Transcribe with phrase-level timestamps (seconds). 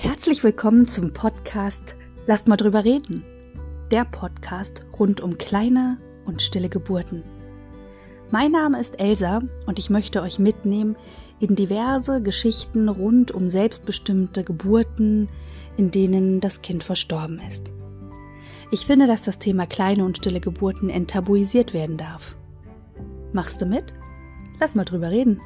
[0.00, 1.96] Herzlich willkommen zum Podcast
[2.28, 3.24] Lasst mal drüber reden.
[3.90, 7.24] Der Podcast rund um kleine und stille Geburten.
[8.30, 10.94] Mein Name ist Elsa und ich möchte euch mitnehmen
[11.40, 15.28] in diverse Geschichten rund um selbstbestimmte Geburten,
[15.76, 17.64] in denen das Kind verstorben ist.
[18.70, 22.36] Ich finde, dass das Thema kleine und stille Geburten enttabuisiert werden darf.
[23.32, 23.92] Machst du mit?
[24.60, 25.40] Lass mal drüber reden.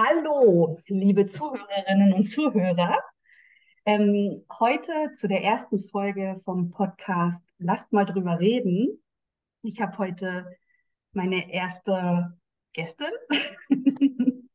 [0.00, 3.02] Hallo, liebe Zuhörerinnen und Zuhörer.
[3.84, 9.02] Ähm, heute zu der ersten Folge vom Podcast Lasst mal drüber reden.
[9.62, 10.56] Ich habe heute
[11.10, 12.38] meine erste
[12.74, 13.10] Gästin,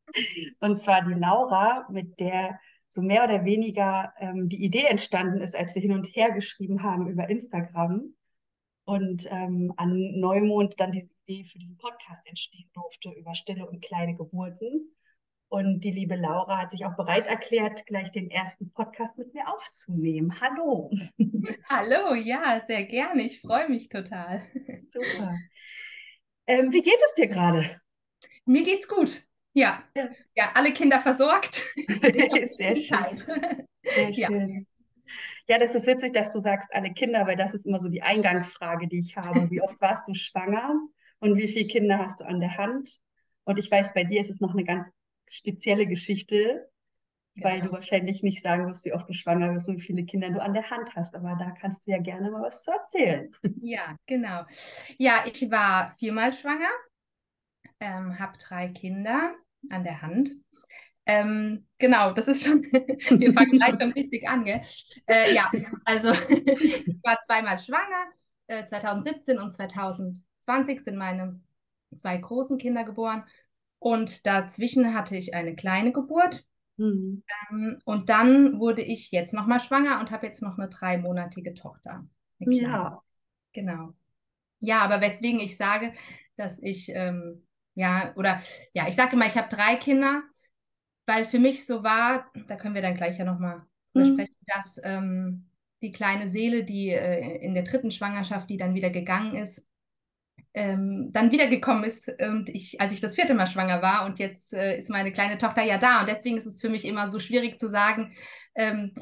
[0.61, 2.57] und zwar die Laura, mit der
[2.89, 6.83] so mehr oder weniger ähm, die Idee entstanden ist, als wir hin und her geschrieben
[6.83, 8.15] haben über Instagram
[8.85, 13.83] und ähm, an Neumond dann diese Idee für diesen Podcast entstehen durfte über stille und
[13.83, 14.95] kleine Geburten.
[15.53, 19.47] Und die liebe Laura hat sich auch bereit erklärt, gleich den ersten Podcast mit mir
[19.53, 20.41] aufzunehmen.
[20.41, 20.89] Hallo.
[21.69, 23.21] Hallo, ja, sehr gerne.
[23.21, 24.41] Ich freue mich total.
[24.91, 25.37] Super.
[26.47, 27.79] Ähm, wie geht es dir gerade?
[28.45, 29.21] Mir geht's gut.
[29.53, 29.83] Ja.
[29.95, 31.61] ja, ja, alle Kinder versorgt.
[32.57, 33.19] sehr schön.
[33.83, 34.65] Sehr schön.
[35.45, 35.55] Ja.
[35.55, 38.01] ja, das ist witzig, dass du sagst, alle Kinder, weil das ist immer so die
[38.01, 39.51] Eingangsfrage, die ich habe.
[39.51, 40.73] Wie oft warst du schwanger
[41.19, 42.97] und wie viele Kinder hast du an der Hand?
[43.43, 44.87] Und ich weiß, bei dir ist es noch eine ganz
[45.33, 46.69] spezielle Geschichte,
[47.35, 47.49] genau.
[47.49, 50.29] weil du wahrscheinlich nicht sagen wirst, wie oft du schwanger bist und wie viele Kinder
[50.29, 51.15] du an der Hand hast.
[51.15, 53.31] Aber da kannst du ja gerne mal was zu erzählen.
[53.61, 54.43] Ja, genau.
[54.97, 56.69] Ja, ich war viermal schwanger,
[57.79, 59.33] ähm, habe drei Kinder
[59.69, 60.31] an der Hand.
[61.05, 64.61] Ähm, genau, das ist schon, wir fangen gleich schon richtig an, gell?
[65.07, 65.51] Äh, ja,
[65.83, 68.05] also ich war zweimal schwanger,
[68.47, 71.41] äh, 2017 und 2020 sind meine
[71.95, 73.23] zwei großen Kinder geboren
[73.83, 76.45] und dazwischen hatte ich eine kleine Geburt.
[76.77, 77.21] Mhm.
[77.51, 82.07] Ähm, und dann wurde ich jetzt nochmal schwanger und habe jetzt noch eine dreimonatige Tochter.
[82.39, 83.01] Ja.
[83.51, 83.93] Genau.
[84.59, 85.93] Ja, aber weswegen ich sage,
[86.37, 87.45] dass ich, ähm,
[87.75, 88.41] ja, oder
[88.73, 90.23] ja, ich sage immer, ich habe drei Kinder,
[91.05, 94.13] weil für mich so war, da können wir dann gleich ja nochmal mhm.
[94.13, 95.49] sprechen, dass ähm,
[95.81, 99.67] die kleine Seele, die äh, in der dritten Schwangerschaft, die dann wieder gegangen ist,
[100.53, 104.53] ähm, dann wiedergekommen ist und ich, als ich das vierte Mal schwanger war und jetzt
[104.53, 107.19] äh, ist meine kleine Tochter ja da und deswegen ist es für mich immer so
[107.19, 108.13] schwierig zu sagen,
[108.55, 108.93] ähm,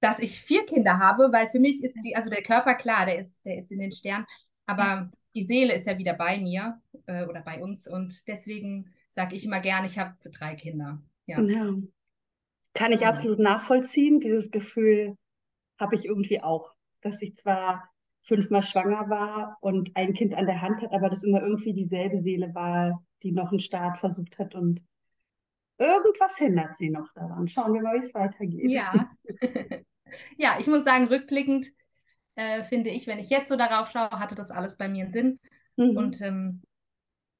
[0.00, 3.18] dass ich vier Kinder habe, weil für mich ist die, also der Körper klar, der
[3.18, 4.26] ist, der ist in den Sternen,
[4.66, 9.34] aber die Seele ist ja wieder bei mir äh, oder bei uns und deswegen sage
[9.34, 11.02] ich immer gern, ich habe drei Kinder.
[11.24, 11.40] Ja.
[11.40, 11.74] ja.
[12.74, 14.20] Kann ich absolut nachvollziehen.
[14.20, 15.16] Dieses Gefühl
[15.78, 16.70] habe ich irgendwie auch,
[17.00, 17.88] dass ich zwar
[18.26, 22.18] fünfmal schwanger war und ein Kind an der Hand hat, aber das immer irgendwie dieselbe
[22.18, 24.82] Seele war, die noch einen Start versucht hat und
[25.78, 27.46] irgendwas hindert sie noch daran.
[27.46, 28.68] Schauen wir mal, wie es weitergeht.
[28.68, 28.92] Ja.
[30.36, 31.68] ja, ich muss sagen, rückblickend
[32.34, 35.12] äh, finde ich, wenn ich jetzt so darauf schaue, hatte das alles bei mir einen
[35.12, 35.38] Sinn.
[35.76, 35.96] Mhm.
[35.96, 36.62] Und ähm,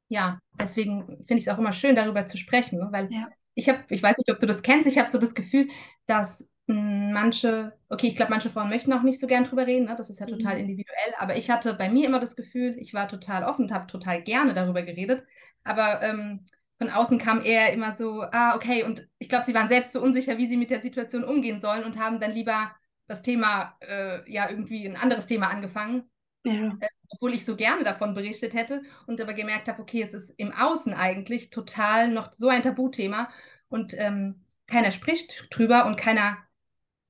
[0.09, 2.89] ja, deswegen finde ich es auch immer schön, darüber zu sprechen, ne?
[2.93, 3.29] weil ja.
[3.55, 5.67] ich habe, ich weiß nicht, ob du das kennst, ich habe so das Gefühl,
[6.07, 9.95] dass manche, okay, ich glaube, manche Frauen möchten auch nicht so gern drüber reden, ne?
[9.97, 10.63] das ist ja total mhm.
[10.63, 13.87] individuell, aber ich hatte bei mir immer das Gefühl, ich war total offen und habe
[13.87, 15.25] total gerne darüber geredet,
[15.63, 16.45] aber ähm,
[16.79, 20.03] von außen kam eher immer so, ah, okay, und ich glaube, sie waren selbst so
[20.03, 22.75] unsicher, wie sie mit der Situation umgehen sollen und haben dann lieber
[23.07, 26.11] das Thema, äh, ja, irgendwie ein anderes Thema angefangen.
[26.45, 26.77] Ja.
[26.81, 30.31] Äh, obwohl ich so gerne davon berichtet hätte und aber gemerkt habe, okay, es ist
[30.37, 33.31] im Außen eigentlich total noch so ein Tabuthema
[33.69, 36.37] und ähm, keiner spricht drüber und keiner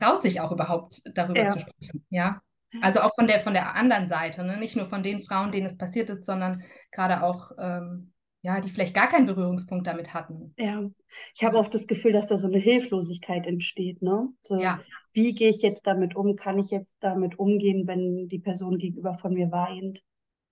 [0.00, 1.48] traut sich auch überhaupt darüber ja.
[1.48, 2.04] zu sprechen.
[2.10, 2.40] Ja.
[2.82, 4.58] Also auch von der von der anderen Seite, ne?
[4.58, 8.12] nicht nur von den Frauen, denen es passiert ist, sondern gerade auch ähm,
[8.46, 10.54] ja, die vielleicht gar keinen Berührungspunkt damit hatten.
[10.56, 10.88] Ja,
[11.34, 14.02] ich habe oft das Gefühl, dass da so eine Hilflosigkeit entsteht.
[14.02, 14.28] Ne?
[14.40, 14.80] So, ja.
[15.12, 16.36] Wie gehe ich jetzt damit um?
[16.36, 20.00] Kann ich jetzt damit umgehen, wenn die Person gegenüber von mir weint?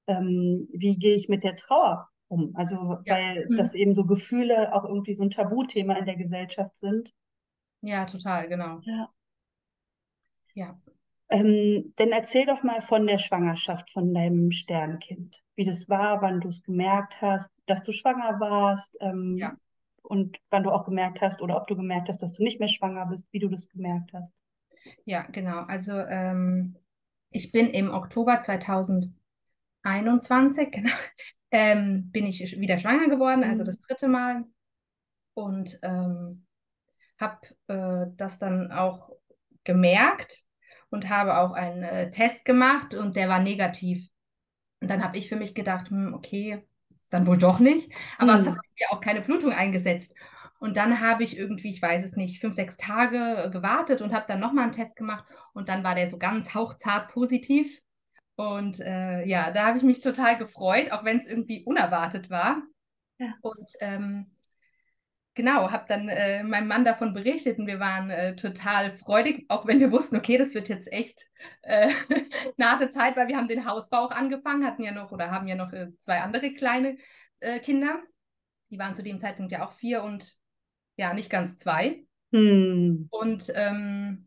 [0.08, 2.50] Ähm, wie gehe ich mit der Trauer um?
[2.56, 3.14] Also, ja.
[3.14, 3.56] weil mhm.
[3.56, 7.12] das eben so Gefühle auch irgendwie so ein Tabuthema in der Gesellschaft sind.
[7.80, 8.80] Ja, total, genau.
[8.82, 9.08] Ja.
[10.54, 10.78] Ja.
[11.28, 15.42] Ähm, dann erzähl doch mal von der Schwangerschaft von deinem Sternkind.
[15.56, 18.96] Wie das war, wann du es gemerkt hast, dass du schwanger warst.
[19.00, 19.56] Ähm, ja.
[20.02, 22.68] Und wann du auch gemerkt hast oder ob du gemerkt hast, dass du nicht mehr
[22.68, 24.34] schwanger bist, wie du das gemerkt hast.
[25.06, 25.62] Ja, genau.
[25.62, 26.76] Also ähm,
[27.30, 30.92] ich bin im Oktober 2021, genau,
[31.50, 33.66] ähm, bin ich wieder schwanger geworden, also mhm.
[33.66, 34.44] das dritte Mal.
[35.32, 36.44] Und ähm,
[37.18, 39.10] habe äh, das dann auch
[39.64, 40.44] gemerkt
[40.90, 44.08] und habe auch einen äh, Test gemacht und der war negativ.
[44.80, 46.62] Und dann habe ich für mich gedacht, hm, okay,
[47.10, 47.90] dann wohl doch nicht.
[48.18, 48.40] Aber mhm.
[48.40, 50.14] es hat mir auch keine Blutung eingesetzt.
[50.58, 54.24] Und dann habe ich irgendwie, ich weiß es nicht, fünf, sechs Tage gewartet und habe
[54.26, 55.24] dann nochmal einen Test gemacht.
[55.52, 57.80] Und dann war der so ganz hauchzart positiv.
[58.36, 62.62] Und äh, ja, da habe ich mich total gefreut, auch wenn es irgendwie unerwartet war.
[63.18, 63.34] Ja.
[63.42, 64.33] Und ähm,
[65.34, 69.66] genau, habe dann äh, meinem Mann davon berichtet und wir waren äh, total freudig, auch
[69.66, 71.28] wenn wir wussten, okay, das wird jetzt echt
[71.62, 71.90] äh,
[72.58, 75.48] eine harte Zeit, weil wir haben den Hausbau auch angefangen, hatten ja noch oder haben
[75.48, 76.96] ja noch äh, zwei andere kleine
[77.40, 78.00] äh, Kinder.
[78.70, 80.36] Die waren zu dem Zeitpunkt ja auch vier und
[80.96, 82.04] ja, nicht ganz zwei.
[82.32, 83.08] Hm.
[83.10, 84.26] Und ähm,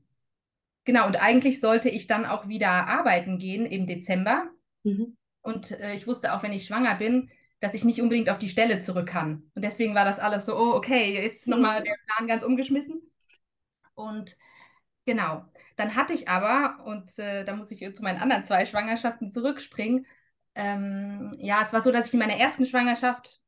[0.86, 4.50] genau, und eigentlich sollte ich dann auch wieder arbeiten gehen im Dezember.
[4.84, 5.18] Mhm.
[5.42, 8.50] Und äh, ich wusste auch, wenn ich schwanger bin, dass ich nicht unbedingt auf die
[8.50, 9.50] Stelle zurück kann.
[9.56, 13.02] Und deswegen war das alles so, oh, okay, jetzt nochmal der Plan ganz umgeschmissen.
[13.96, 14.38] Und
[15.06, 15.44] genau,
[15.76, 20.06] dann hatte ich aber, und äh, da muss ich zu meinen anderen zwei Schwangerschaften zurückspringen,
[20.54, 23.40] ähm, ja, es war so, dass ich in meiner ersten Schwangerschaft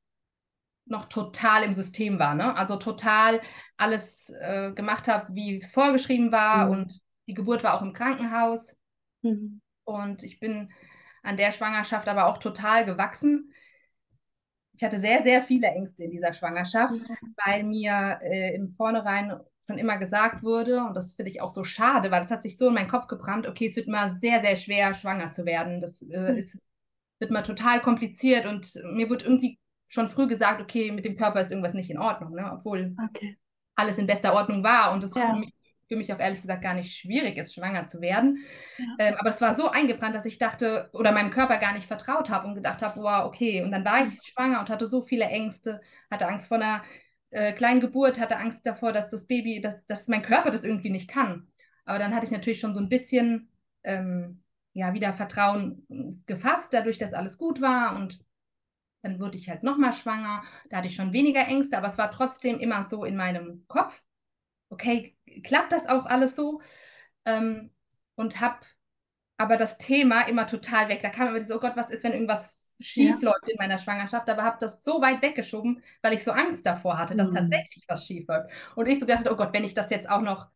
[0.86, 2.56] noch total im System war, ne?
[2.56, 3.42] Also total
[3.78, 6.72] alles äh, gemacht habe, wie es vorgeschrieben war mhm.
[6.72, 8.76] und die Geburt war auch im Krankenhaus.
[9.22, 9.62] Mhm.
[9.84, 10.72] Und ich bin
[11.22, 13.54] an der Schwangerschaft aber auch total gewachsen
[14.80, 16.94] ich hatte sehr, sehr viele Ängste in dieser Schwangerschaft,
[17.46, 19.38] weil mir äh, im Vornherein
[19.68, 22.58] schon immer gesagt wurde, und das finde ich auch so schade, weil das hat sich
[22.58, 25.82] so in meinen Kopf gebrannt, okay, es wird mal sehr, sehr schwer, schwanger zu werden.
[25.82, 26.38] Das äh, mhm.
[26.38, 26.64] ist,
[27.20, 29.60] wird mal total kompliziert und mir wird irgendwie
[29.90, 32.50] schon früh gesagt, okay, mit dem Körper ist irgendwas nicht in Ordnung, ne?
[32.50, 33.38] obwohl okay.
[33.76, 35.34] alles in bester Ordnung war und es ja.
[35.34, 35.54] für mich
[35.90, 38.38] für mich auch ehrlich gesagt gar nicht schwierig ist, schwanger zu werden.
[38.78, 38.86] Ja.
[39.00, 42.30] Ähm, aber es war so eingebrannt, dass ich dachte oder meinem Körper gar nicht vertraut
[42.30, 43.64] habe und gedacht habe, wow, okay.
[43.64, 46.84] Und dann war ich schwanger und hatte so viele Ängste, hatte Angst vor einer
[47.32, 50.92] äh, kleinen Geburt, hatte Angst davor, dass das Baby, dass, dass mein Körper das irgendwie
[50.92, 51.48] nicht kann.
[51.86, 53.50] Aber dann hatte ich natürlich schon so ein bisschen
[53.84, 54.44] ähm,
[54.74, 58.20] ja, wieder Vertrauen gefasst, dadurch, dass alles gut war und
[59.02, 60.42] dann wurde ich halt nochmal schwanger.
[60.70, 64.04] Da hatte ich schon weniger Ängste, aber es war trotzdem immer so in meinem Kopf
[64.70, 66.62] okay, klappt das auch alles so?
[67.26, 67.72] Ähm,
[68.16, 68.60] und habe
[69.38, 71.02] aber das Thema immer total weg.
[71.02, 73.30] Da kam immer so, oh Gott, was ist, wenn irgendwas schief ja.
[73.30, 76.98] läuft in meiner Schwangerschaft, aber habe das so weit weggeschoben, weil ich so Angst davor
[76.98, 77.36] hatte, dass mhm.
[77.36, 78.50] tatsächlich was schief läuft.
[78.76, 80.48] Und ich so gedacht, oh Gott, wenn ich das jetzt auch noch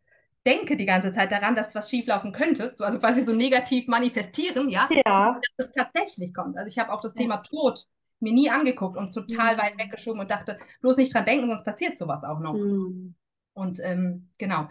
[0.45, 3.88] denke die ganze Zeit daran, dass was schief laufen könnte, so, also quasi so negativ
[3.88, 5.39] manifestieren, ja, ja.
[5.57, 6.57] dass es tatsächlich kommt.
[6.57, 7.21] Also ich habe auch das ja.
[7.21, 7.86] Thema Tod
[8.19, 9.62] mir nie angeguckt und total mhm.
[9.62, 12.54] weit weggeschoben und dachte, bloß nicht dran denken, sonst passiert sowas auch noch.
[12.54, 13.16] Mhm.
[13.53, 14.67] Und ähm, genau,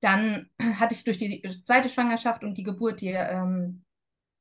[0.00, 3.82] dann hatte ich durch die zweite Schwangerschaft und die Geburt, die ähm,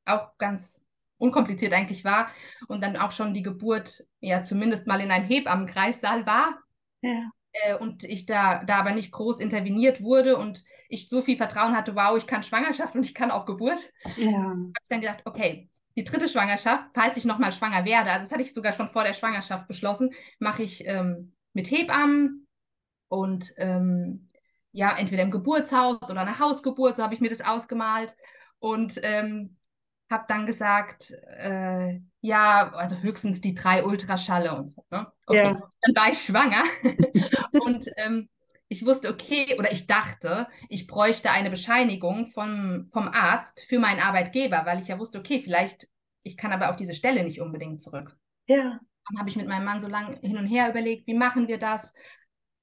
[0.06, 0.82] auch ganz
[1.18, 2.30] unkompliziert eigentlich war
[2.68, 6.60] und dann auch schon die Geburt ja zumindest mal in einem Hebammenkreissaal war.
[7.02, 7.30] Ja.
[7.52, 11.76] Äh, und ich da, da aber nicht groß interveniert wurde und ich so viel Vertrauen
[11.76, 13.82] hatte, wow, ich kann Schwangerschaft und ich kann auch Geburt.
[14.18, 14.32] Ja.
[14.32, 18.32] Habe ich dann gedacht, okay, die dritte Schwangerschaft, falls ich nochmal schwanger werde, also das
[18.32, 22.48] hatte ich sogar schon vor der Schwangerschaft beschlossen, mache ich ähm, mit Hebammen,
[23.10, 24.30] und ähm,
[24.72, 28.16] ja, entweder im Geburtshaus oder eine Hausgeburt, so habe ich mir das ausgemalt.
[28.60, 29.58] Und ähm,
[30.10, 34.84] habe dann gesagt, äh, ja, also höchstens die drei Ultraschalle und so.
[34.92, 35.08] Ne?
[35.28, 35.72] Okay, ja.
[35.82, 36.64] dann war ich schwanger.
[37.64, 38.30] und ähm,
[38.68, 44.00] ich wusste, okay, oder ich dachte, ich bräuchte eine Bescheinigung vom, vom Arzt für meinen
[44.00, 45.88] Arbeitgeber, weil ich ja wusste, okay, vielleicht,
[46.24, 48.16] ich kann aber auf diese Stelle nicht unbedingt zurück.
[48.48, 48.80] Ja.
[49.10, 51.58] Dann habe ich mit meinem Mann so lange hin und her überlegt, wie machen wir
[51.58, 51.94] das?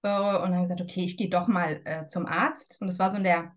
[0.06, 2.78] Äh, und dann gesagt, okay, ich gehe doch mal äh, zum Arzt.
[2.80, 3.56] Und es war so in der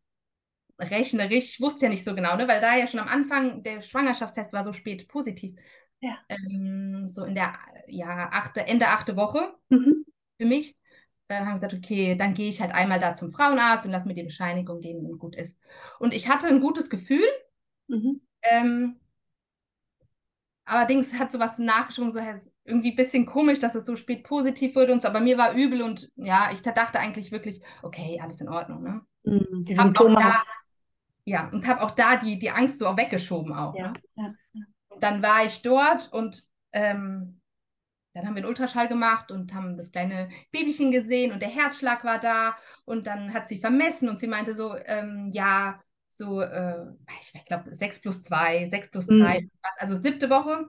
[0.79, 3.81] rechnerisch, ich wusste ja nicht so genau, ne, weil da ja schon am Anfang der
[3.81, 5.55] Schwangerschaftstest war so spät positiv.
[5.99, 6.17] Ja.
[6.29, 7.53] Ähm, so in der
[7.87, 10.05] ja, achte, Ende achte Woche mhm.
[10.37, 10.77] für mich.
[11.27, 14.05] Dann haben wir gesagt, okay, dann gehe ich halt einmal da zum Frauenarzt und lass
[14.05, 15.59] mir die Bescheinigung geben, wenn gut ist.
[15.99, 17.27] Und ich hatte ein gutes Gefühl.
[17.87, 18.21] Mhm.
[18.41, 18.99] Ähm,
[20.69, 22.19] Allerdings hat sowas nachgeschoben, so
[22.63, 25.53] irgendwie ein bisschen komisch, dass es so spät positiv wurde und so, aber mir war
[25.53, 28.83] übel und ja, ich dachte eigentlich wirklich, okay, alles in Ordnung.
[28.83, 29.01] Ne?
[29.23, 30.13] Mm, die Symptome.
[30.13, 30.43] Da,
[31.25, 33.75] ja, und habe auch da die, die Angst so auch weggeschoben auch.
[33.75, 33.93] Ja, ne?
[34.15, 34.65] ja, ja.
[34.99, 37.41] Dann war ich dort und ähm,
[38.13, 42.03] dann haben wir einen Ultraschall gemacht und haben das kleine Babychen gesehen und der Herzschlag
[42.03, 46.87] war da und dann hat sie vermessen und sie meinte so, ähm, ja, so, äh,
[47.33, 49.51] ich glaube, 6 plus 2, 6 plus 3, mhm.
[49.77, 50.67] also siebte Woche.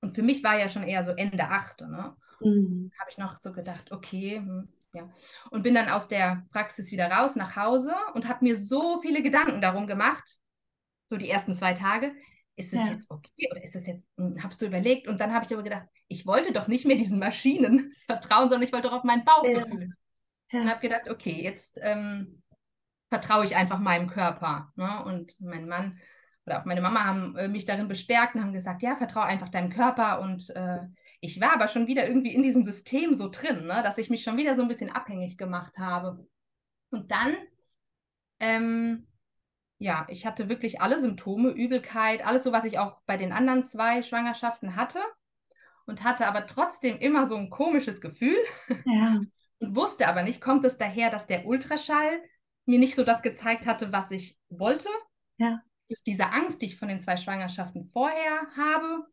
[0.00, 1.88] Und für mich war ja schon eher so Ende achte.
[1.88, 2.14] Ne?
[2.40, 2.92] Mhm.
[2.98, 5.08] Habe ich noch so gedacht, okay, hm, ja.
[5.50, 9.22] Und bin dann aus der Praxis wieder raus nach Hause und habe mir so viele
[9.22, 10.38] Gedanken darum gemacht,
[11.08, 12.12] so die ersten zwei Tage.
[12.58, 12.94] Ist es ja.
[12.94, 15.62] jetzt okay oder ist es jetzt, hm, habe so überlegt und dann habe ich aber
[15.62, 19.24] gedacht, ich wollte doch nicht mehr diesen Maschinen vertrauen, sondern ich wollte doch auf mein
[19.24, 19.90] Bauchgefühl.
[20.50, 20.60] Ja.
[20.60, 22.42] Und habe gedacht, okay, jetzt ähm,
[23.08, 24.72] vertraue ich einfach meinem Körper.
[24.76, 25.04] Ne?
[25.04, 25.98] Und mein Mann
[26.46, 29.48] oder auch meine Mama haben äh, mich darin bestärkt und haben gesagt, ja, vertraue einfach
[29.48, 30.20] deinem Körper.
[30.20, 30.80] Und äh,
[31.20, 34.22] ich war aber schon wieder irgendwie in diesem System so drin, ne, dass ich mich
[34.22, 36.26] schon wieder so ein bisschen abhängig gemacht habe.
[36.90, 37.36] Und dann,
[38.38, 39.08] ähm,
[39.78, 43.64] ja, ich hatte wirklich alle Symptome, Übelkeit, alles so, was ich auch bei den anderen
[43.64, 45.00] zwei Schwangerschaften hatte.
[45.84, 48.38] Und hatte aber trotzdem immer so ein komisches Gefühl.
[48.84, 49.20] Ja.
[49.58, 52.20] Und wusste aber nicht, kommt es daher, dass der Ultraschall
[52.66, 54.88] mir nicht so das gezeigt hatte, was ich wollte?
[55.38, 59.06] Ja ist diese Angst, die ich von den zwei Schwangerschaften vorher habe?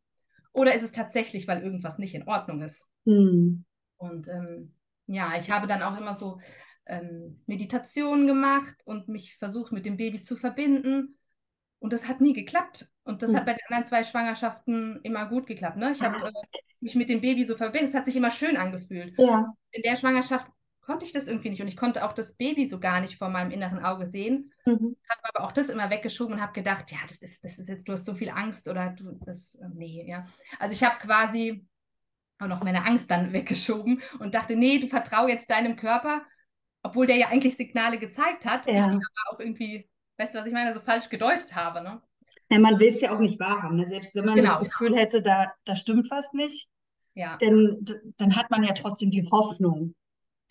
[0.51, 2.87] Oder ist es tatsächlich, weil irgendwas nicht in Ordnung ist?
[3.05, 3.65] Mhm.
[3.97, 4.73] Und ähm,
[5.07, 6.39] ja, ich habe dann auch immer so
[6.85, 11.17] ähm, Meditationen gemacht und mich versucht, mit dem Baby zu verbinden.
[11.79, 12.89] Und das hat nie geklappt.
[13.03, 13.37] Und das mhm.
[13.37, 15.77] hat bei den anderen zwei Schwangerschaften immer gut geklappt.
[15.77, 15.91] Ne?
[15.91, 16.27] Ich habe ah.
[16.27, 17.87] äh, mich mit dem Baby so verbunden.
[17.87, 19.17] Es hat sich immer schön angefühlt.
[19.17, 19.53] Ja.
[19.71, 20.47] In der Schwangerschaft
[20.85, 23.29] konnte ich das irgendwie nicht und ich konnte auch das Baby so gar nicht vor
[23.29, 24.53] meinem inneren Auge sehen.
[24.65, 24.97] Mhm.
[25.09, 27.87] Habe aber auch das immer weggeschoben und habe gedacht, ja, das ist, das ist jetzt,
[27.87, 30.25] du hast so viel Angst oder du, das, äh, nee, ja.
[30.59, 31.65] Also ich habe quasi
[32.39, 36.23] auch noch meine Angst dann weggeschoben und dachte, nee, du vertrau jetzt deinem Körper,
[36.81, 38.73] obwohl der ja eigentlich Signale gezeigt hat, ja.
[38.73, 42.01] ich die aber auch irgendwie, weißt du, was ich meine, so falsch gedeutet habe, ne?
[42.49, 43.77] Ja, man will es ja auch nicht wahrhaben.
[43.77, 43.87] Ne?
[43.87, 44.59] Selbst wenn man genau.
[44.59, 46.69] das Gefühl hätte, da, da stimmt was nicht,
[47.13, 47.37] ja.
[47.37, 47.85] dann,
[48.17, 49.93] dann hat man ja trotzdem die Hoffnung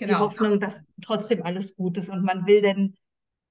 [0.06, 0.18] genau.
[0.18, 2.96] die Hoffnung, dass trotzdem alles gut ist und man will denn,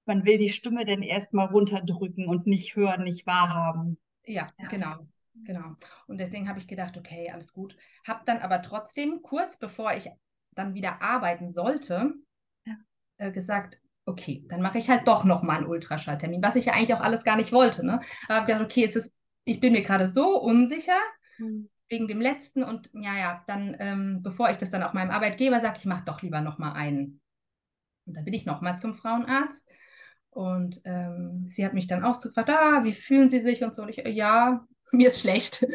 [0.06, 3.98] man will die Stimme denn erstmal runterdrücken und nicht hören, nicht wahrhaben.
[4.26, 4.68] Ja, ja.
[4.68, 5.08] genau.
[5.44, 5.76] Genau.
[6.08, 7.76] Und deswegen habe ich gedacht, okay, alles gut.
[8.06, 10.10] Habe dann aber trotzdem, kurz bevor ich
[10.54, 12.14] dann wieder arbeiten sollte,
[12.66, 12.76] ja.
[13.18, 16.94] äh, gesagt, okay, dann mache ich halt doch nochmal einen Ultraschalltermin, was ich ja eigentlich
[16.94, 17.86] auch alles gar nicht wollte.
[17.86, 18.02] Ne?
[18.26, 19.16] Aber habe gedacht, okay, es ist,
[19.46, 21.00] ich bin mir gerade so unsicher,
[21.40, 25.12] mhm wegen dem letzten und ja, ja, dann, ähm, bevor ich das dann auch meinem
[25.12, 27.22] Arbeitgeber sage, ich mache doch lieber nochmal einen.
[28.06, 29.70] Und dann bin ich nochmal zum Frauenarzt
[30.32, 33.76] und ähm, sie hat mich dann auch so gefragt, ah, wie fühlen Sie sich und
[33.76, 33.84] so.
[33.84, 35.66] Und ich, ja, mir ist schlecht.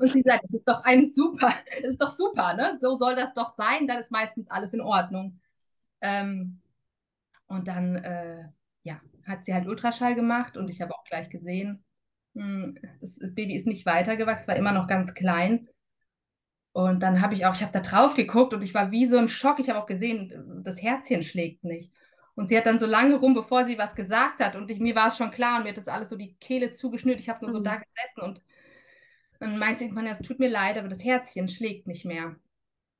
[0.00, 2.76] Und sie sagt, es ist doch ein super, es ist doch super, ne?
[2.76, 5.40] So soll das doch sein, dann ist meistens alles in Ordnung.
[6.00, 6.60] Ähm,
[7.48, 8.48] und dann, äh,
[8.82, 11.85] ja, hat sie halt Ultraschall gemacht und ich habe auch gleich gesehen,
[13.00, 15.68] das, das Baby ist nicht weitergewachsen, war immer noch ganz klein.
[16.72, 19.16] Und dann habe ich auch, ich habe da drauf geguckt und ich war wie so
[19.16, 19.58] im Schock.
[19.58, 21.90] Ich habe auch gesehen, das Herzchen schlägt nicht.
[22.34, 24.56] Und sie hat dann so lange rum, bevor sie was gesagt hat.
[24.56, 26.72] Und ich, mir war es schon klar und mir hat das alles so die Kehle
[26.72, 27.18] zugeschnürt.
[27.18, 27.54] Ich habe nur mhm.
[27.54, 28.42] so da gesessen und
[29.40, 32.36] dann meint sie, man, es tut mir leid, aber das Herzchen schlägt nicht mehr.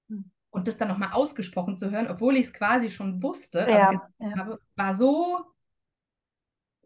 [0.08, 0.30] Mhm.
[0.48, 4.36] Und das dann nochmal ausgesprochen zu hören, obwohl ich es quasi schon wusste, ja, ja.
[4.38, 5.44] Habe, war so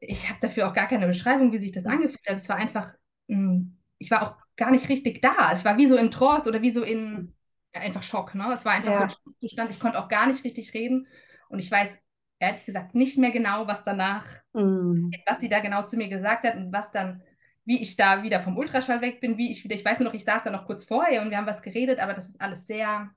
[0.00, 2.38] ich habe dafür auch gar keine Beschreibung, wie sich das angefühlt hat.
[2.38, 2.94] Es war einfach,
[3.28, 5.52] hm, ich war auch gar nicht richtig da.
[5.52, 7.34] Es war wie so in Trance oder wie so in
[7.74, 8.34] ja, einfach Schock.
[8.34, 8.50] Ne?
[8.52, 9.08] Es war einfach ja.
[9.08, 9.70] so ein Zustand.
[9.70, 11.06] Ich konnte auch gar nicht richtig reden.
[11.48, 12.02] Und ich weiß
[12.38, 15.12] ehrlich gesagt nicht mehr genau, was danach, mhm.
[15.26, 17.22] was sie da genau zu mir gesagt hat und was dann,
[17.64, 20.14] wie ich da wieder vom Ultraschall weg bin, wie ich wieder, ich weiß nur noch,
[20.14, 22.66] ich saß da noch kurz vorher und wir haben was geredet, aber das ist alles
[22.66, 23.10] sehr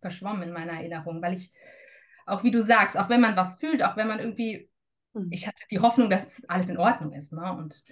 [0.00, 1.52] verschwommen in meiner Erinnerung, weil ich,
[2.24, 4.67] auch wie du sagst, auch wenn man was fühlt, auch wenn man irgendwie.
[5.30, 7.32] Ich hatte die Hoffnung, dass alles in Ordnung ist.
[7.32, 7.52] Ne?
[7.56, 7.82] Und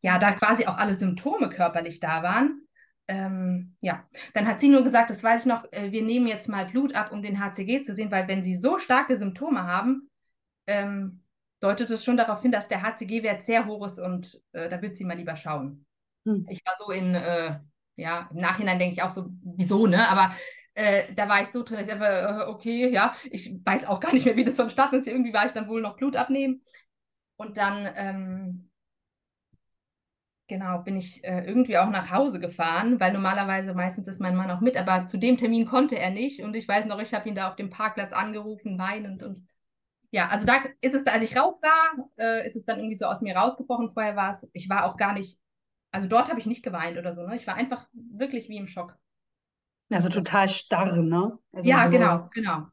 [0.00, 2.62] ja, da quasi auch alle Symptome körperlich da waren,
[3.08, 6.48] ähm, ja, dann hat sie nur gesagt, das weiß ich noch, äh, wir nehmen jetzt
[6.48, 10.08] mal Blut ab, um den HCG zu sehen, weil wenn sie so starke Symptome haben,
[10.66, 11.22] ähm,
[11.60, 14.96] deutet es schon darauf hin, dass der HCG-Wert sehr hoch ist und äh, da wird
[14.96, 15.84] sie mal lieber schauen.
[16.26, 16.46] Hm.
[16.48, 17.58] Ich war so in, äh,
[17.96, 20.08] ja, im Nachhinein denke ich auch so, wieso, ne?
[20.08, 20.34] Aber
[20.74, 24.00] äh, da war ich so drin, dass ich einfach, äh, okay, ja, ich weiß auch
[24.00, 25.06] gar nicht mehr, wie das vonstatten ist.
[25.06, 26.62] Irgendwie war ich dann wohl noch Blut abnehmen.
[27.36, 28.70] Und dann, ähm,
[30.48, 34.50] genau, bin ich äh, irgendwie auch nach Hause gefahren, weil normalerweise meistens ist mein Mann
[34.50, 36.42] auch mit, aber zu dem Termin konnte er nicht.
[36.42, 39.22] Und ich weiß noch, ich habe ihn da auf dem Parkplatz angerufen, weinend.
[39.22, 39.48] Und
[40.10, 43.06] ja, also da ist es, als ich raus war, äh, ist es dann irgendwie so
[43.06, 43.92] aus mir rausgebrochen.
[43.92, 45.40] Vorher war es, ich war auch gar nicht,
[45.92, 47.26] also dort habe ich nicht geweint oder so.
[47.26, 47.36] Ne?
[47.36, 48.96] Ich war einfach wirklich wie im Schock.
[49.92, 51.38] Also total starr, ne?
[51.52, 52.66] Also ja, so genau, genau.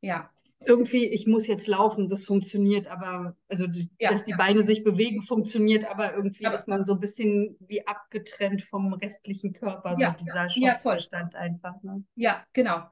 [0.00, 0.30] Ja.
[0.66, 3.66] Irgendwie, ich muss jetzt laufen, das funktioniert, aber, also,
[3.98, 4.36] ja, dass die ja.
[4.38, 8.94] Beine sich bewegen, funktioniert, aber irgendwie aber, ist man so ein bisschen wie abgetrennt vom
[8.94, 11.82] restlichen Körper, ja, so dieser Schockzustand einfach.
[11.82, 12.02] Ne?
[12.14, 12.88] Ja, genau.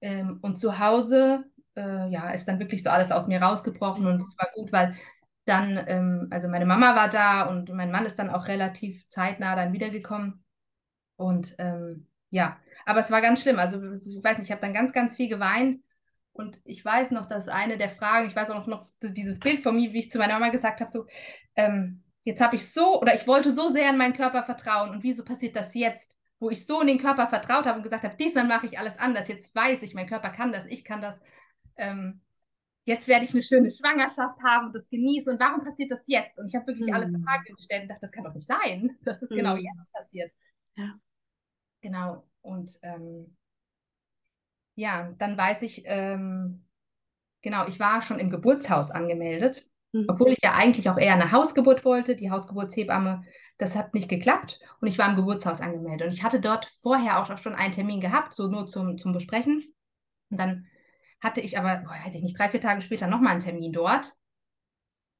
[0.00, 1.44] Ähm, und zu Hause,
[1.76, 4.96] äh, ja, ist dann wirklich so alles aus mir rausgebrochen und es war gut, weil
[5.46, 9.56] dann, ähm, also meine Mama war da und mein Mann ist dann auch relativ zeitnah
[9.56, 10.44] dann wiedergekommen.
[11.16, 13.58] Und ähm, ja, aber es war ganz schlimm.
[13.58, 15.82] Also ich weiß nicht, ich habe dann ganz, ganz viel geweint.
[16.32, 19.74] Und ich weiß noch, dass eine der Fragen, ich weiß auch noch, dieses Bild von
[19.74, 21.06] mir, wie ich zu meiner Mama gesagt habe, so,
[21.56, 25.02] ähm, jetzt habe ich so oder ich wollte so sehr in meinen Körper vertrauen und
[25.02, 28.16] wieso passiert das jetzt, wo ich so in den Körper vertraut habe und gesagt habe,
[28.16, 31.20] diesmal mache ich alles anders, jetzt weiß ich, mein Körper kann das, ich kann das.
[31.76, 32.20] Ähm,
[32.84, 35.32] jetzt werde ich eine schöne Schwangerschaft haben und das genießen.
[35.32, 36.38] Und warum passiert das jetzt?
[36.38, 36.94] Und ich habe wirklich mhm.
[36.94, 39.36] alles in Frage gestellt und dachte, das kann doch nicht sein, dass es mhm.
[39.36, 40.32] genau jetzt passiert.
[40.76, 40.94] Ja.
[41.80, 42.24] Genau.
[42.42, 43.36] Und ähm,
[44.74, 46.64] ja, dann weiß ich, ähm,
[47.42, 50.06] genau, ich war schon im Geburtshaus angemeldet, mhm.
[50.08, 52.16] obwohl ich ja eigentlich auch eher eine Hausgeburt wollte.
[52.16, 53.24] Die Hausgeburtshebamme,
[53.58, 56.08] das hat nicht geklappt und ich war im Geburtshaus angemeldet.
[56.08, 59.62] Und ich hatte dort vorher auch schon einen Termin gehabt, so nur zum, zum Besprechen.
[60.30, 60.66] Und dann
[61.20, 64.14] hatte ich aber, oh, weiß ich nicht, drei, vier Tage später nochmal einen Termin dort.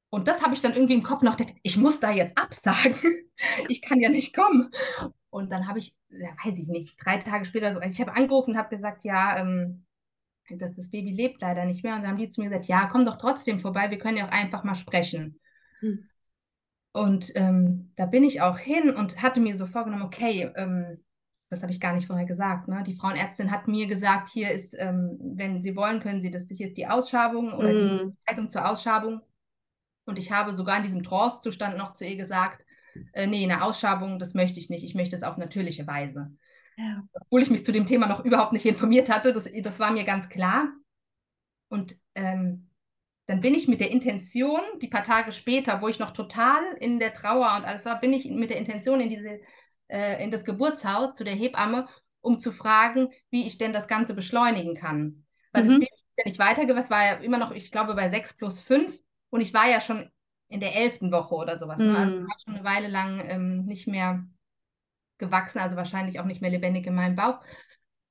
[0.08, 2.96] Und das habe ich dann irgendwie im Kopf noch, ich muss da jetzt absagen.
[3.68, 4.70] ich kann ja nicht kommen.
[5.30, 8.14] Und dann habe ich, ja, weiß ich nicht, drei Tage später, so, also ich habe
[8.16, 9.86] angerufen und habe gesagt, ja, ähm,
[10.50, 11.94] dass das Baby lebt leider nicht mehr.
[11.94, 14.26] Und dann haben die zu mir gesagt, ja, komm doch trotzdem vorbei, wir können ja
[14.26, 15.40] auch einfach mal sprechen.
[15.78, 16.08] Hm.
[16.92, 21.04] Und ähm, da bin ich auch hin und hatte mir so vorgenommen, okay, ähm,
[21.48, 22.68] das habe ich gar nicht vorher gesagt.
[22.68, 22.82] Ne?
[22.84, 26.68] Die Frauenärztin hat mir gesagt, hier ist, ähm, wenn Sie wollen, können Sie das, hier
[26.68, 27.74] ist die Ausschabung oder mm.
[27.74, 29.20] die Weisung zur Ausschabung.
[30.04, 32.64] Und ich habe sogar in diesem Trance-Zustand noch zu ihr gesagt,
[33.12, 34.84] äh, nee, eine Ausschabung, das möchte ich nicht.
[34.84, 36.32] Ich möchte es auf natürliche Weise.
[36.76, 37.02] Ja.
[37.12, 40.04] Obwohl ich mich zu dem Thema noch überhaupt nicht informiert hatte, das, das war mir
[40.04, 40.68] ganz klar.
[41.68, 42.70] Und ähm,
[43.26, 46.98] dann bin ich mit der Intention, die paar Tage später, wo ich noch total in
[46.98, 49.40] der Trauer und alles war, bin ich mit der Intention in diese
[49.90, 51.86] äh, in das Geburtshaus zu der Hebamme,
[52.20, 55.26] um zu fragen, wie ich denn das Ganze beschleunigen kann.
[55.52, 55.68] Weil mhm.
[55.68, 58.36] das Baby ist ja nicht weitergewachsen, es war ja immer noch, ich glaube, bei 6
[58.36, 58.98] plus 5
[59.30, 60.10] und ich war ja schon
[60.50, 61.78] in der elften Woche oder sowas.
[61.78, 61.86] Mhm.
[61.86, 61.96] Ne?
[61.96, 62.26] Also mhm.
[62.26, 64.26] war schon eine Weile lang ähm, nicht mehr
[65.18, 67.40] gewachsen, also wahrscheinlich auch nicht mehr lebendig in meinem Bauch.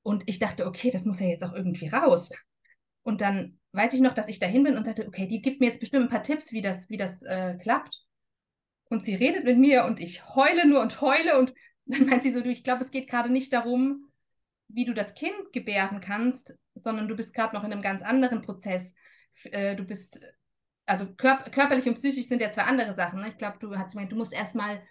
[0.02, 2.32] Und ich dachte, okay, das muss ja jetzt auch irgendwie raus.
[3.04, 5.68] Und dann weiß ich noch, dass ich dahin bin und dachte, okay, die gibt mir
[5.68, 8.04] jetzt bestimmt ein paar Tipps, wie das, wie das äh, klappt.
[8.86, 11.54] Und sie redet mit mir und ich heule nur und heule und
[11.86, 14.10] dann meint sie so, du, ich glaube, es geht gerade nicht darum,
[14.68, 18.42] wie du das Kind gebären kannst, sondern du bist gerade noch in einem ganz anderen
[18.42, 18.94] Prozess.
[19.46, 20.20] Äh, du bist,
[20.90, 23.22] also körp körperlich und psychisch sind ja zwei andere Sachen.
[23.22, 23.30] Ne?
[23.30, 24.82] Ich glaube, du hast gemeint, du musst erstmal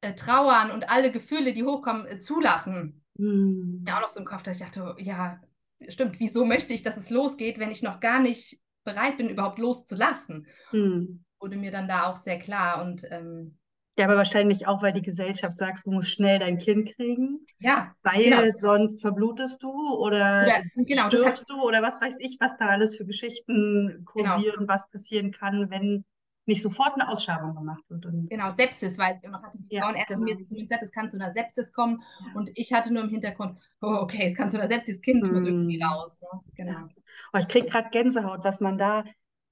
[0.00, 3.04] äh, trauern und alle Gefühle, die hochkommen, äh, zulassen.
[3.14, 3.84] Mhm.
[3.86, 5.40] Ja, auch noch so im Kopf, dass ich dachte, ja,
[5.88, 9.58] stimmt, wieso möchte ich, dass es losgeht, wenn ich noch gar nicht bereit bin, überhaupt
[9.58, 10.46] loszulassen?
[10.72, 12.82] Mhm wurde mir dann da auch sehr klar.
[12.82, 13.58] Und ähm,
[13.98, 17.46] ja, aber wahrscheinlich auch, weil die Gesellschaft sagt, du musst schnell dein Kind kriegen.
[17.58, 17.94] Ja.
[18.02, 18.52] Weil genau.
[18.52, 22.68] sonst verblutest du oder, oder genau, stirbst hat, du oder was weiß ich, was da
[22.68, 24.68] alles für Geschichten kursieren, genau.
[24.68, 26.04] was passieren kann, wenn
[26.44, 28.06] nicht sofort eine Ausschabung gemacht wird.
[28.06, 30.40] Und genau, Sepsis, weil ich noch hatte die ja, Frauenärztin genau.
[30.48, 32.02] mir gesagt, es kann zu einer Sepsis kommen.
[32.20, 32.34] Ja.
[32.34, 35.32] Und ich hatte nur im Hintergrund, oh, okay, es kann zu einer Sepsis, Kind hm.
[35.32, 36.20] muss irgendwie raus.
[36.20, 36.40] Ne?
[36.54, 36.72] Genau.
[36.72, 36.88] Ja.
[37.32, 39.04] Oh, ich kriege gerade Gänsehaut, was man da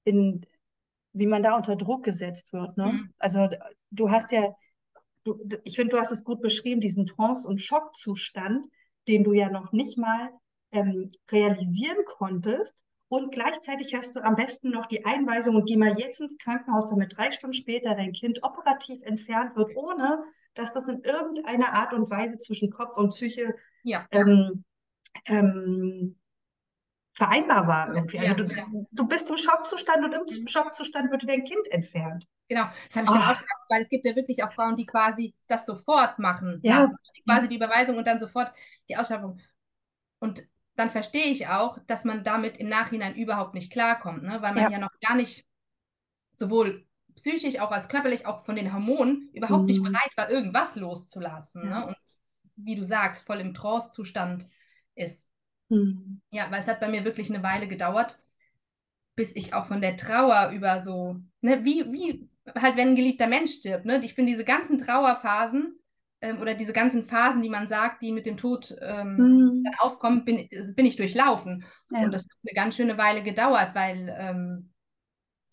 [0.05, 0.45] in
[1.15, 2.77] wie man da unter Druck gesetzt wird.
[2.77, 2.87] Ne?
[2.87, 3.13] Mhm.
[3.17, 3.49] Also
[3.89, 4.53] du hast ja,
[5.23, 8.67] du, ich finde, du hast es gut beschrieben, diesen Trance- und Schockzustand,
[9.07, 10.29] den du ja noch nicht mal
[10.71, 12.85] ähm, realisieren konntest.
[13.07, 16.87] Und gleichzeitig hast du am besten noch die Einweisung und geh mal jetzt ins Krankenhaus,
[16.87, 20.23] damit drei Stunden später dein Kind operativ entfernt wird, ohne
[20.53, 24.05] dass das in irgendeiner Art und Weise zwischen Kopf und Psyche ja.
[24.11, 24.65] ähm,
[25.25, 26.17] ähm,
[27.15, 28.19] vereinbar war irgendwie.
[28.19, 28.47] Also du,
[28.91, 30.47] du bist im Schockzustand und im mhm.
[30.47, 32.27] Schockzustand wird dein Kind entfernt.
[32.47, 33.13] Genau, das habe ich oh.
[33.13, 36.59] dann auch gedacht, weil es gibt ja wirklich auch Frauen, die quasi das sofort machen.
[36.61, 36.81] Ja.
[36.81, 36.95] Lassen.
[37.25, 38.51] Quasi die Überweisung und dann sofort
[38.87, 39.39] die Ausschreibung.
[40.19, 40.43] Und
[40.75, 44.41] dann verstehe ich auch, dass man damit im Nachhinein überhaupt nicht klarkommt, ne?
[44.41, 45.45] weil man ja, ja noch gar nicht
[46.33, 49.67] sowohl psychisch, auch als körperlich, auch von den Hormonen überhaupt mhm.
[49.67, 51.63] nicht bereit war, irgendwas loszulassen.
[51.63, 51.69] Ne?
[51.69, 51.79] Ja.
[51.79, 51.87] Ne?
[51.87, 51.97] Und
[52.57, 54.49] wie du sagst, voll im Trance-Zustand
[54.95, 55.27] ist.
[55.69, 56.21] Mhm.
[56.31, 58.17] Ja, weil es hat bei mir wirklich eine Weile gedauert,
[59.15, 63.27] bis ich auch von der Trauer über so, ne, wie, wie halt, wenn ein geliebter
[63.27, 64.03] Mensch stirbt, ne?
[64.03, 65.79] Ich bin diese ganzen Trauerphasen
[66.21, 69.63] ähm, oder diese ganzen Phasen, die man sagt, die mit dem Tod ähm, mhm.
[69.63, 71.65] dann aufkommen, bin, bin ich durchlaufen.
[71.89, 72.03] Ja.
[72.03, 74.71] Und das hat eine ganz schöne Weile gedauert, weil ähm,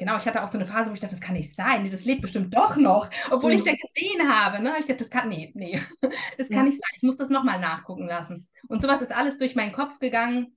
[0.03, 1.85] Genau, ich hatte auch so eine Phase, wo ich dachte, das kann nicht sein.
[1.85, 3.55] Nee, das lebt bestimmt doch noch, obwohl mhm.
[3.55, 4.61] ich es ja gesehen habe.
[4.61, 4.75] Ne?
[4.81, 5.81] Ich dachte, das kann, nee, nee,
[6.39, 6.63] das kann ja.
[6.65, 6.91] nicht sein.
[6.97, 8.49] Ich muss das nochmal nachgucken lassen.
[8.69, 10.57] Und sowas ist alles durch meinen Kopf gegangen.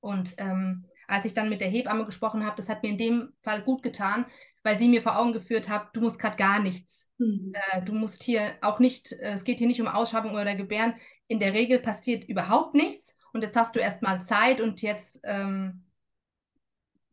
[0.00, 3.32] Und ähm, als ich dann mit der Hebamme gesprochen habe, das hat mir in dem
[3.42, 4.26] Fall gut getan,
[4.62, 7.08] weil sie mir vor Augen geführt hat, du musst gerade gar nichts.
[7.18, 7.52] Mhm.
[7.54, 10.94] Äh, du musst hier auch nicht, äh, es geht hier nicht um Ausschabung oder Gebären.
[11.26, 13.16] In der Regel passiert überhaupt nichts.
[13.32, 15.84] Und jetzt hast du erstmal Zeit und jetzt ähm,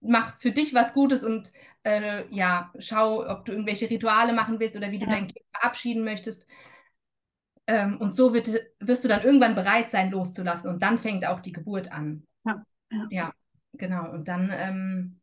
[0.01, 1.51] mach für dich was Gutes und
[1.84, 5.12] äh, ja, schau, ob du irgendwelche Rituale machen willst oder wie du ja.
[5.12, 6.47] dein Kind verabschieden möchtest.
[7.67, 8.49] Ähm, und so wird,
[8.80, 10.69] wirst du dann irgendwann bereit sein, loszulassen.
[10.69, 12.25] Und dann fängt auch die Geburt an.
[12.45, 13.08] Ja, ja.
[13.10, 13.34] ja
[13.73, 14.12] genau.
[14.12, 15.21] Und dann, ähm,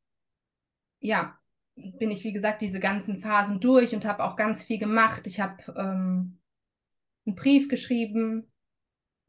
[1.00, 1.38] ja,
[1.74, 5.26] bin ich, wie gesagt, diese ganzen Phasen durch und habe auch ganz viel gemacht.
[5.26, 6.38] Ich habe ähm,
[7.26, 8.50] einen Brief geschrieben,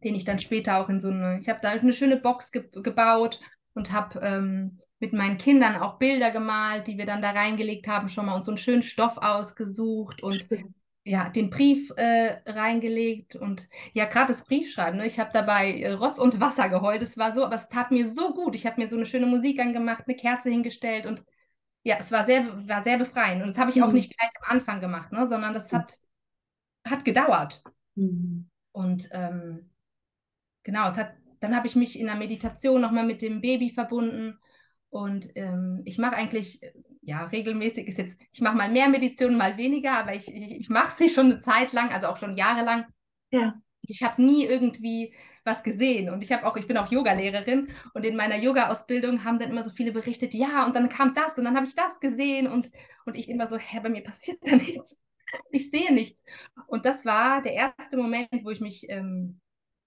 [0.04, 2.70] den ich dann später auch in so eine, ich habe da eine schöne Box ge
[2.74, 3.40] gebaut
[3.74, 8.10] und habe ähm, mit meinen Kindern auch Bilder gemalt, die wir dann da reingelegt haben,
[8.10, 10.48] schon mal und so einen schönen Stoff ausgesucht und
[11.06, 15.06] ja, den Brief äh, reingelegt und ja, gerade das Briefschreiben, ne?
[15.06, 18.08] ich habe dabei äh, Rotz und Wasser geheult, es war so, aber es tat mir
[18.08, 18.56] so gut.
[18.56, 21.24] Ich habe mir so eine schöne Musik angemacht, eine Kerze hingestellt und
[21.84, 23.42] ja, es war sehr, war sehr befreiend.
[23.42, 23.84] Und das habe ich mhm.
[23.84, 25.28] auch nicht gleich am Anfang gemacht, ne?
[25.28, 26.00] sondern das hat,
[26.86, 27.62] hat gedauert.
[27.96, 28.50] Mhm.
[28.72, 29.70] Und ähm,
[30.64, 34.40] genau, es hat, dann habe ich mich in der Meditation nochmal mit dem Baby verbunden.
[34.90, 36.62] Und ähm, ich mache eigentlich,
[37.06, 40.70] ja, regelmäßig ist jetzt, ich mache mal mehr Meditation, mal weniger, aber ich, ich, ich
[40.70, 42.86] mache sie schon eine Zeit lang, also auch schon jahrelang.
[43.32, 43.56] Ja.
[43.82, 45.14] Ich habe nie irgendwie
[45.44, 46.10] was gesehen.
[46.10, 49.64] Und ich habe auch, ich bin auch Yogalehrerin und in meiner Yoga-Ausbildung haben dann immer
[49.64, 52.72] so viele berichtet, ja, und dann kam das und dann habe ich das gesehen und,
[53.06, 55.02] und ich immer so, hä, bei mir passiert da nichts.
[55.52, 56.24] Ich sehe nichts.
[56.68, 59.42] Und das war der erste Moment, wo ich mich ähm,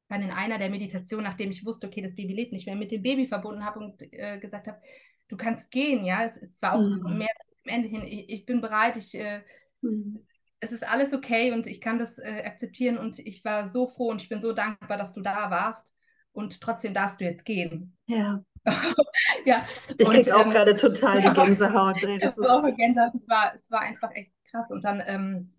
[0.08, 2.90] dann in einer der Meditationen, nachdem ich wusste, okay, das Baby lebt nicht mehr, mit
[2.90, 4.80] dem Baby verbunden habe und äh, gesagt habe,
[5.28, 6.24] du kannst gehen, ja.
[6.24, 7.18] Es, es war auch mhm.
[7.18, 7.28] mehr
[7.64, 9.42] am Ende hin, ich, ich bin bereit, ich äh,
[9.80, 10.26] mhm
[10.60, 14.10] es ist alles okay und ich kann das äh, akzeptieren und ich war so froh
[14.10, 15.94] und ich bin so dankbar, dass du da warst
[16.32, 17.96] und trotzdem darfst du jetzt gehen.
[18.06, 18.42] Ja.
[19.44, 19.64] ja.
[19.96, 22.02] Ich kriege auch ähm, gerade total die Gänsehaut.
[22.02, 23.14] Ey, das ist auch Gänsehaut.
[23.14, 24.66] Es war, es war einfach echt krass.
[24.70, 25.52] Und dann, ähm,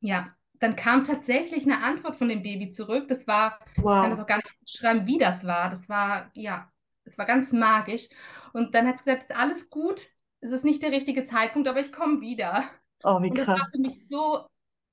[0.00, 0.28] ja,
[0.58, 3.08] dann kam tatsächlich eine Antwort von dem Baby zurück.
[3.08, 3.96] Das war, wow.
[3.96, 5.70] ich kann das auch gar nicht beschreiben, wie das war.
[5.70, 6.70] Das war, ja,
[7.04, 8.08] es war ganz magisch.
[8.52, 10.06] Und dann hat es gesagt, es ist alles gut,
[10.40, 12.64] es ist nicht der richtige Zeitpunkt, aber ich komme wieder.
[13.02, 13.46] Oh, wie und krass.
[13.46, 14.46] das war für mich so,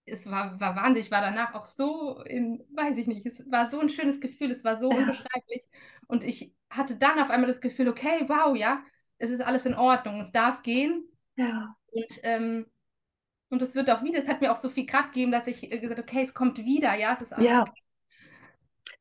[0.06, 3.70] es war, war Wahnsinn, ich war danach auch so in, weiß ich nicht, es war
[3.70, 4.98] so ein schönes Gefühl, es war so ja.
[4.98, 5.68] unbeschreiblich.
[6.08, 8.84] Und ich hatte dann auf einmal das Gefühl, okay, wow, ja,
[9.18, 11.06] es ist alles in Ordnung, es darf gehen.
[11.36, 11.76] Ja.
[11.92, 12.66] Und, ähm,
[13.50, 15.64] und es wird auch wieder, es hat mir auch so viel Kraft gegeben, dass ich
[15.64, 17.66] äh, gesagt habe, okay, es kommt wieder, ja, es ist alles ja.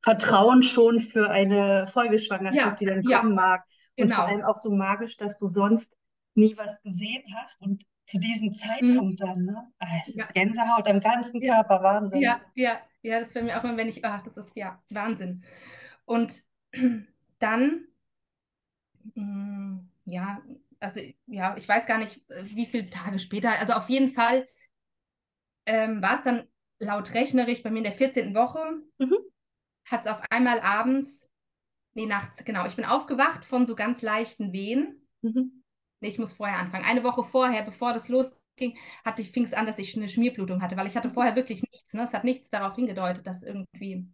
[0.04, 2.74] Vertrauen schon für eine Folgeschwangerschaft, ja.
[2.76, 3.64] die dann kommen mag.
[4.02, 4.22] Und genau.
[4.22, 5.94] vor allem auch so magisch, dass du sonst
[6.34, 9.26] nie was gesehen hast und zu diesem Zeitpunkt mhm.
[9.26, 9.72] dann, ne?
[9.78, 10.24] Ah, es ja.
[10.24, 12.20] ist Gänsehaut am ganzen Körper, Wahnsinn.
[12.20, 15.44] Ja, ja, ja, das wäre mir auch immer, wenn ich, ach, das ist ja Wahnsinn.
[16.04, 16.42] Und
[17.38, 17.86] dann,
[19.14, 20.42] mh, mm, ja,
[20.80, 24.48] also ja, ich weiß gar nicht, wie viele Tage später, also auf jeden Fall
[25.66, 26.48] ähm, war es dann
[26.80, 28.34] laut rechnerisch bei mir in der 14.
[28.34, 29.16] Woche, mhm.
[29.84, 31.30] hat es auf einmal abends,
[31.94, 35.06] nee, nachts, genau, ich bin aufgewacht von so ganz leichten Wehen.
[35.22, 35.62] Mhm
[36.02, 36.84] nee, ich muss vorher anfangen.
[36.84, 40.60] Eine Woche vorher, bevor das losging, hatte ich, fing es an, dass ich eine Schmierblutung
[40.60, 41.94] hatte, weil ich hatte vorher wirklich nichts.
[41.94, 42.02] Ne?
[42.02, 44.06] Es hat nichts darauf hingedeutet, dass irgendwie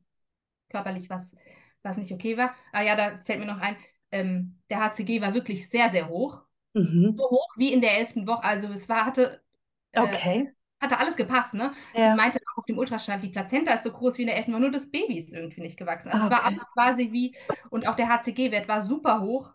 [0.69, 1.35] körperlich was,
[1.83, 2.55] was nicht okay war.
[2.73, 3.77] Ah ja, da fällt mir noch ein,
[4.13, 6.43] ähm, der HCG war wirklich sehr, sehr hoch.
[6.75, 7.15] Mhm.
[7.17, 8.45] So hoch wie in der elften Woche.
[8.45, 9.43] Also es war, hatte.
[9.93, 10.53] Äh, okay.
[10.81, 11.73] Hatte alles gepasst, ne?
[11.95, 12.11] Ja.
[12.11, 14.61] Sie meinte auch auf dem Ultraschall, die Plazenta ist so groß wie in der Woche,
[14.61, 16.09] nur das Baby ist irgendwie nicht gewachsen.
[16.09, 16.35] Also okay.
[16.35, 17.37] es war alles quasi wie,
[17.71, 19.53] und auch der HCG-Wert war super hoch.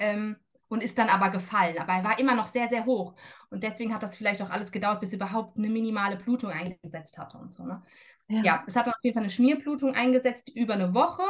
[0.00, 0.36] Ähm,
[0.68, 1.78] und ist dann aber gefallen.
[1.78, 3.14] Aber er war immer noch sehr, sehr hoch.
[3.50, 7.38] Und deswegen hat das vielleicht auch alles gedauert, bis überhaupt eine minimale Blutung eingesetzt hatte
[7.38, 7.64] und so.
[7.64, 7.82] Ne?
[8.28, 8.42] Ja.
[8.42, 11.22] ja, es hat auf jeden Fall eine Schmierblutung eingesetzt über eine Woche,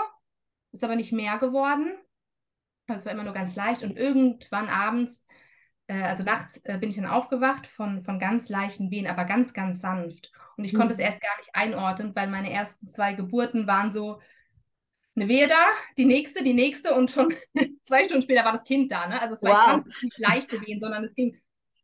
[0.72, 1.96] ist aber nicht mehr geworden.
[2.88, 3.82] Es war immer nur ganz leicht.
[3.82, 5.24] Und irgendwann abends,
[5.94, 9.80] also nachts, äh, bin ich dann aufgewacht von, von ganz leichten Wehen, aber ganz, ganz
[9.80, 10.30] sanft.
[10.56, 10.78] Und ich mhm.
[10.78, 14.20] konnte es erst gar nicht einordnen, weil meine ersten zwei Geburten waren so,
[15.20, 17.34] eine Wehe da, die nächste, die nächste und schon
[17.82, 19.06] zwei Stunden später war das Kind da.
[19.08, 19.20] Ne?
[19.20, 20.02] Also es war wow.
[20.02, 21.36] nicht leichte Wehen, sondern es ging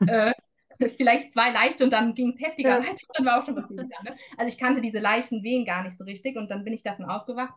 [0.06, 0.32] äh,
[0.96, 2.78] vielleicht zwei leichte und dann ging es heftiger ja.
[2.78, 4.02] weiter und dann war auch schon was Kind da.
[4.10, 4.16] Ne?
[4.36, 7.06] Also ich kannte diese leichten Wehen gar nicht so richtig und dann bin ich davon
[7.06, 7.54] aufgewacht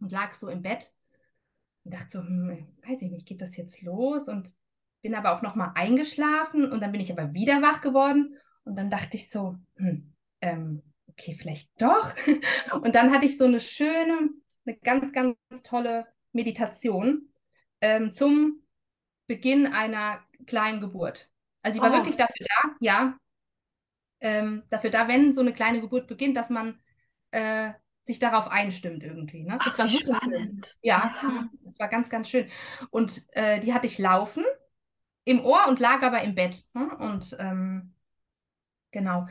[0.00, 0.92] und lag so im Bett
[1.84, 4.28] und dachte so, hm, weiß ich nicht, geht das jetzt los?
[4.28, 4.52] Und
[5.02, 8.90] bin aber auch nochmal eingeschlafen und dann bin ich aber wieder wach geworden und dann
[8.90, 12.14] dachte ich so, hm, ähm, okay, vielleicht doch.
[12.82, 14.30] Und dann hatte ich so eine schöne
[14.68, 17.28] eine ganz, ganz tolle Meditation
[17.80, 18.62] ähm, zum
[19.26, 21.30] Beginn einer kleinen Geburt.
[21.62, 21.96] Also ich war oh.
[21.96, 23.18] wirklich dafür da, ja,
[24.20, 26.78] ähm, dafür da, wenn so eine kleine Geburt beginnt, dass man
[27.30, 29.42] äh, sich darauf einstimmt irgendwie.
[29.42, 29.58] Ne?
[29.64, 30.76] Das Ach, war super spannend.
[30.82, 32.48] Ja, ja, das war ganz, ganz schön.
[32.90, 34.44] Und äh, die hatte ich laufen
[35.28, 36.64] im Ohr und lag aber im Bett.
[36.72, 36.96] Ne?
[36.96, 37.94] Und ähm,
[38.92, 39.26] genau.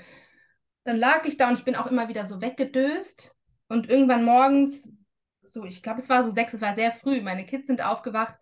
[0.84, 3.36] Dann lag ich da und ich bin auch immer wieder so weggedöst.
[3.68, 4.94] Und irgendwann morgens
[5.42, 7.22] so, ich glaube, es war so sechs, es war sehr früh.
[7.22, 8.36] Meine Kids sind aufgewacht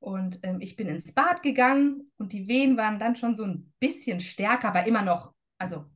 [0.00, 3.72] und ähm, ich bin ins Bad gegangen und die Wehen waren dann schon so ein
[3.80, 5.86] bisschen stärker, aber immer noch, also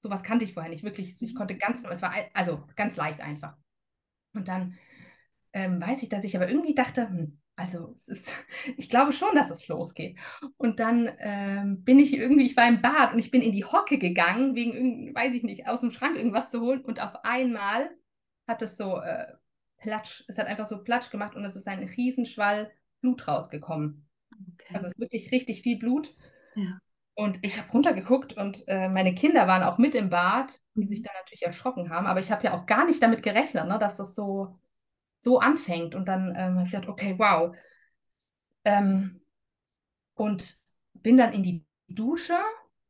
[0.00, 1.20] sowas kannte ich vorher nicht wirklich.
[1.20, 3.56] Ich konnte ganz, es war also ganz leicht einfach.
[4.32, 4.78] Und dann
[5.52, 8.32] ähm, weiß ich, dass ich aber irgendwie dachte, hm, also ist,
[8.76, 10.18] ich glaube schon, dass es losgeht.
[10.56, 13.64] Und dann ähm, bin ich irgendwie, ich war im Bad und ich bin in die
[13.64, 16.82] Hocke gegangen, wegen, weiß ich nicht, aus dem Schrank irgendwas zu holen.
[16.82, 17.90] Und auf einmal
[18.46, 19.26] hat es so äh,
[19.78, 24.08] platsch, es hat einfach so platsch gemacht und es ist ein Riesenschwall Blut rausgekommen.
[24.54, 24.74] Okay.
[24.74, 26.14] Also es ist wirklich richtig viel Blut.
[26.54, 26.78] Ja.
[27.14, 31.00] Und ich habe runtergeguckt und äh, meine Kinder waren auch mit im Bad, die sich
[31.00, 31.04] mhm.
[31.04, 32.06] dann natürlich erschrocken haben.
[32.06, 34.58] Aber ich habe ja auch gar nicht damit gerechnet, ne, dass das so,
[35.22, 35.94] so anfängt.
[35.94, 37.54] Und dann ähm, habe ich gedacht, okay, wow.
[38.64, 39.20] Ähm,
[40.14, 40.56] und
[40.94, 42.36] bin dann in die Dusche,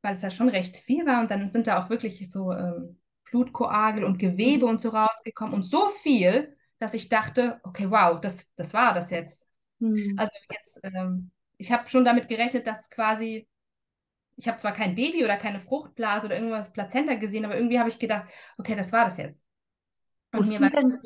[0.02, 1.20] weil es ja schon recht viel war.
[1.20, 2.98] Und dann sind da auch wirklich so ähm,
[3.30, 4.72] Blutkoagel und Gewebe mhm.
[4.72, 5.54] und so rausgekommen.
[5.54, 9.46] Und so viel, dass ich dachte, okay, wow, das, das war das jetzt.
[9.78, 10.14] Mhm.
[10.18, 13.46] Also jetzt, ähm, ich habe schon damit gerechnet, dass quasi
[14.36, 17.90] ich habe zwar kein Baby oder keine Fruchtblase oder irgendwas Plazenta gesehen, aber irgendwie habe
[17.90, 19.44] ich gedacht, okay, das war das jetzt.
[20.32, 20.98] Und wussten, mir war, denn,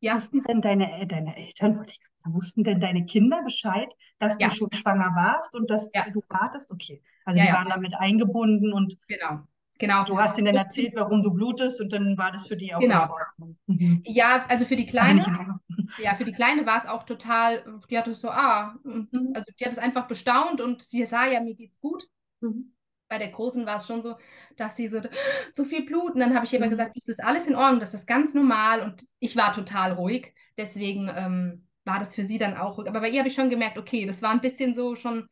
[0.00, 0.14] ja.
[0.16, 4.48] wussten denn deine, deine Eltern, wollte ich sagen, wussten denn deine Kinder Bescheid, dass ja.
[4.48, 6.08] du schon schwanger warst und dass ja.
[6.10, 6.70] du wartest?
[6.70, 7.02] Okay.
[7.24, 9.40] Also die waren damit eingebunden und genau.
[9.80, 10.04] Genau.
[10.04, 12.80] Du hast ihnen dann erzählt, warum du blutest und dann war das für die auch
[12.80, 13.04] genau.
[13.04, 13.58] in Ordnung.
[13.66, 14.02] Mhm.
[14.04, 15.24] Ja, also für die Kleine.
[15.26, 15.32] Also
[16.02, 19.32] ja, für die Kleine war es auch total, die hatte so, ah, mhm.
[19.34, 22.04] also die hat es einfach bestaunt und sie sah ja, mir geht's gut.
[22.40, 22.74] Mhm.
[23.10, 24.16] Bei der Großen war es schon so,
[24.56, 25.02] dass sie so,
[25.50, 26.14] so viel Blut.
[26.14, 26.70] Und dann habe ich immer mhm.
[26.70, 28.80] gesagt, das ist alles in Ordnung, das ist ganz normal.
[28.80, 30.32] Und ich war total ruhig.
[30.56, 32.88] Deswegen ähm, war das für sie dann auch ruhig.
[32.88, 35.28] Aber bei ihr habe ich schon gemerkt, okay, das war ein bisschen so schon,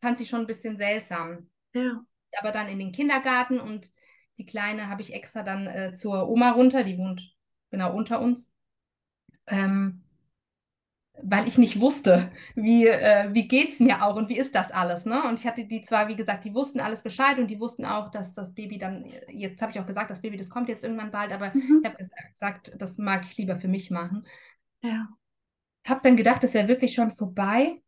[0.00, 1.48] fand sie schon ein bisschen seltsam.
[1.72, 2.04] Ja.
[2.38, 3.90] Aber dann in den Kindergarten und
[4.38, 7.22] die Kleine habe ich extra dann äh, zur Oma runter, die wohnt
[7.70, 8.52] genau unter uns.
[9.46, 10.02] Ähm,
[11.22, 14.70] weil ich nicht wusste, wie, äh, wie geht es mir auch und wie ist das
[14.70, 15.06] alles.
[15.06, 15.22] Ne?
[15.22, 18.10] Und ich hatte die zwar, wie gesagt, die wussten alles Bescheid und die wussten auch,
[18.10, 21.10] dass das Baby dann, jetzt habe ich auch gesagt, das Baby, das kommt jetzt irgendwann
[21.10, 21.82] bald, aber mhm.
[21.82, 24.26] ich habe gesagt, das mag ich lieber für mich machen.
[24.82, 25.08] Ja.
[25.86, 27.80] Habe dann gedacht, das wäre wirklich schon vorbei,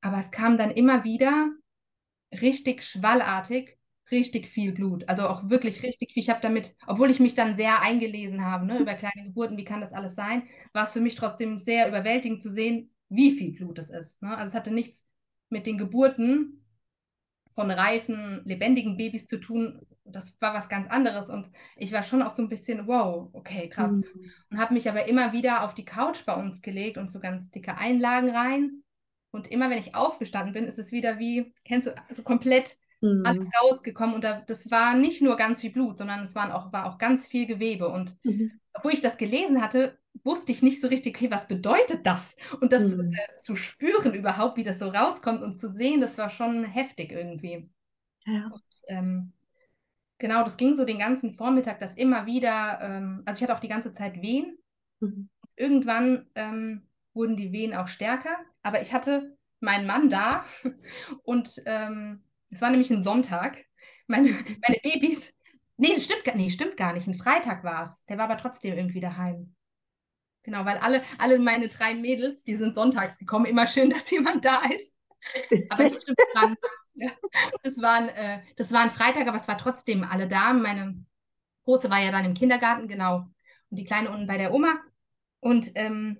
[0.00, 1.50] aber es kam dann immer wieder
[2.32, 3.79] richtig schwallartig
[4.10, 5.08] richtig viel Blut.
[5.08, 6.22] Also auch wirklich richtig viel.
[6.22, 9.64] Ich habe damit, obwohl ich mich dann sehr eingelesen habe ne, über kleine Geburten, wie
[9.64, 13.52] kann das alles sein, war es für mich trotzdem sehr überwältigend zu sehen, wie viel
[13.52, 14.22] Blut es ist.
[14.22, 14.36] Ne?
[14.36, 15.08] Also es hatte nichts
[15.48, 16.64] mit den Geburten
[17.50, 19.86] von reifen, lebendigen Babys zu tun.
[20.04, 21.28] Das war was ganz anderes.
[21.28, 23.98] Und ich war schon auch so ein bisschen, wow, okay, krass.
[23.98, 24.30] Mhm.
[24.50, 27.50] Und habe mich aber immer wieder auf die Couch bei uns gelegt und so ganz
[27.50, 28.82] dicke Einlagen rein.
[29.32, 33.22] Und immer wenn ich aufgestanden bin, ist es wieder wie, kennst du, also komplett mhm.
[33.24, 34.14] alles rausgekommen.
[34.14, 36.98] Und da, das war nicht nur ganz viel Blut, sondern es waren auch, war auch
[36.98, 37.88] ganz viel Gewebe.
[37.88, 38.52] Und mhm.
[38.72, 42.36] obwohl ich das gelesen hatte, wusste ich nicht so richtig, okay, was bedeutet das?
[42.60, 43.12] Und das mhm.
[43.12, 47.12] äh, zu spüren überhaupt, wie das so rauskommt und zu sehen, das war schon heftig
[47.12, 47.68] irgendwie.
[48.26, 48.46] Ja.
[48.46, 49.32] Und, ähm,
[50.18, 53.60] genau, das ging so den ganzen Vormittag, dass immer wieder, ähm, also ich hatte auch
[53.60, 54.58] die ganze Zeit Wehen.
[55.00, 55.28] Mhm.
[55.56, 56.82] Irgendwann ähm,
[57.14, 60.44] wurden die Wehen auch stärker, aber ich hatte meinen Mann da
[61.22, 63.64] und ähm, es war nämlich ein Sonntag.
[64.06, 64.30] Meine,
[64.66, 65.32] meine Babys.
[65.76, 67.06] Nee, das stimmt, nee, stimmt gar nicht.
[67.06, 68.04] Ein Freitag war es.
[68.06, 69.54] Der war aber trotzdem irgendwie daheim.
[70.42, 73.46] Genau, weil alle, alle meine drei Mädels, die sind sonntags gekommen.
[73.46, 74.94] Immer schön, dass jemand da ist.
[75.68, 76.56] Aber das stimmt, war,
[77.62, 80.52] das, war ein, äh, das war ein Freitag, aber es war trotzdem alle da.
[80.52, 81.04] Meine
[81.64, 83.26] Große war ja dann im Kindergarten, genau.
[83.70, 84.80] Und die Kleine unten bei der Oma.
[85.40, 86.18] Und ähm,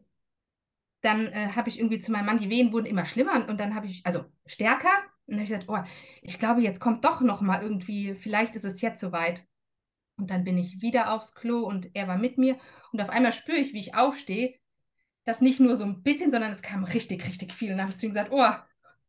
[1.01, 3.75] dann äh, habe ich irgendwie zu meinem Mann, die Wehen wurden immer schlimmer und dann
[3.75, 4.93] habe ich, also stärker,
[5.31, 5.91] und dann habe ich gesagt, oh,
[6.23, 9.47] ich glaube, jetzt kommt doch noch mal irgendwie, vielleicht ist es jetzt soweit.
[10.17, 12.59] Und dann bin ich wieder aufs Klo und er war mit mir.
[12.93, 14.59] Und auf einmal spüre ich, wie ich aufstehe,
[15.25, 17.71] das nicht nur so ein bisschen, sondern es kam richtig, richtig viel.
[17.71, 18.45] Und dann habe ich zu ihm gesagt, oh,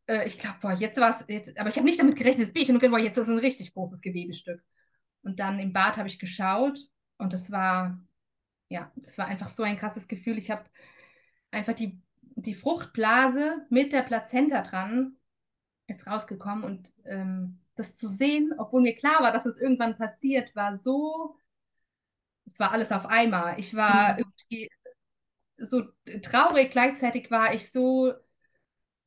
[0.08, 1.26] äh, ich glaube, jetzt war es,
[1.58, 3.74] aber ich habe nicht damit gerechnet, das Bierchen, und boah, jetzt ist es ein richtig
[3.74, 4.62] großes Gewebestück.
[5.24, 6.80] Und dann im Bad habe ich geschaut
[7.18, 8.00] und das war,
[8.70, 10.38] ja, das war einfach so ein krasses Gefühl.
[10.38, 10.66] Ich habe
[11.50, 15.18] einfach die, die Fruchtblase mit der Plazenta dran
[15.92, 20.56] ist rausgekommen und ähm, das zu sehen, obwohl mir klar war, dass es irgendwann passiert,
[20.56, 21.36] war so,
[22.46, 23.60] es war alles auf einmal.
[23.60, 24.20] Ich war mhm.
[24.20, 24.70] irgendwie
[25.58, 25.84] so
[26.24, 28.14] traurig, gleichzeitig war ich so,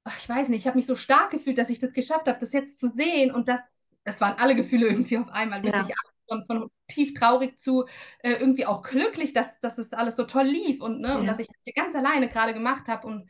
[0.04, 2.38] ach, ich weiß nicht, ich habe mich so stark gefühlt, dass ich das geschafft habe,
[2.38, 5.94] das jetzt zu sehen und das, das waren alle Gefühle irgendwie auf einmal, wirklich ja.
[6.28, 7.86] von, von, tief traurig zu
[8.20, 11.16] äh, irgendwie auch glücklich, dass, dass es alles so toll lief und, ne, ja.
[11.16, 13.28] und dass ich das hier ganz alleine gerade gemacht habe und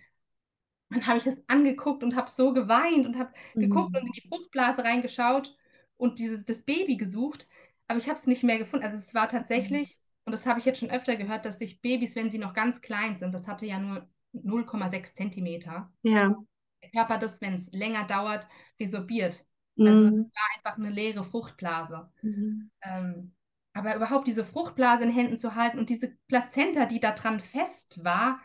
[0.94, 3.61] dann habe ich es angeguckt und habe so geweint und habe mhm.
[3.61, 5.57] geguckt und in die Fruchtblase reingeschaut
[5.96, 7.46] und diese, das Baby gesucht,
[7.88, 8.85] aber ich habe es nicht mehr gefunden.
[8.85, 10.22] Also es war tatsächlich, mhm.
[10.26, 12.80] und das habe ich jetzt schon öfter gehört, dass sich Babys, wenn sie noch ganz
[12.80, 16.35] klein sind, das hatte ja nur 0,6 Zentimeter, ja.
[16.83, 18.46] der Körper das, wenn es länger dauert,
[18.80, 19.46] resorbiert.
[19.78, 20.07] Also mhm.
[20.07, 22.11] Also es war einfach eine leere Fruchtblase.
[22.22, 22.70] Mhm.
[22.83, 23.33] Ähm,
[23.72, 28.02] aber überhaupt diese Fruchtblase in Händen zu halten und diese Plazenta, die da dran fest
[28.04, 28.40] war,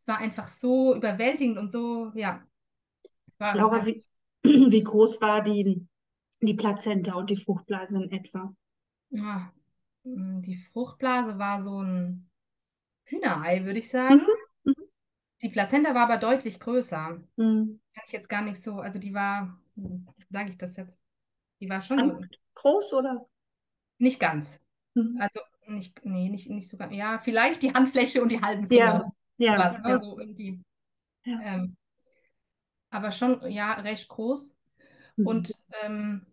[0.00, 2.42] es war einfach so überwältigend und so, ja.
[3.38, 4.02] Laura, wie,
[4.42, 5.86] wie groß war die,
[6.40, 8.54] die Plazenta und die Fruchtblase in etwa?
[9.10, 9.52] Ja,
[10.04, 12.30] hm, die Fruchtblase war so ein
[13.04, 14.22] Hühnerei, würde ich sagen.
[14.64, 14.72] Mhm.
[14.72, 14.84] Mhm.
[15.42, 17.20] Die Plazenta war aber deutlich größer.
[17.36, 17.80] Mhm.
[17.92, 20.98] Kann ich jetzt gar nicht so, also die war, wie sage ich das jetzt?
[21.60, 22.20] Die war schon so,
[22.54, 23.22] groß oder?
[23.98, 24.62] nicht ganz.
[24.94, 25.18] Mhm.
[25.20, 26.94] Also nicht, nee, nicht, nicht so ganz.
[26.94, 29.12] Ja, vielleicht die Handfläche und die halben Finger.
[29.40, 29.58] Ja.
[29.58, 29.88] Was, ne?
[29.88, 30.00] ja.
[30.02, 30.60] So irgendwie.
[31.24, 31.40] Ja.
[31.42, 31.76] Ähm,
[32.90, 34.56] aber schon, ja, recht groß.
[35.16, 35.26] Mhm.
[35.26, 36.26] Und ähm,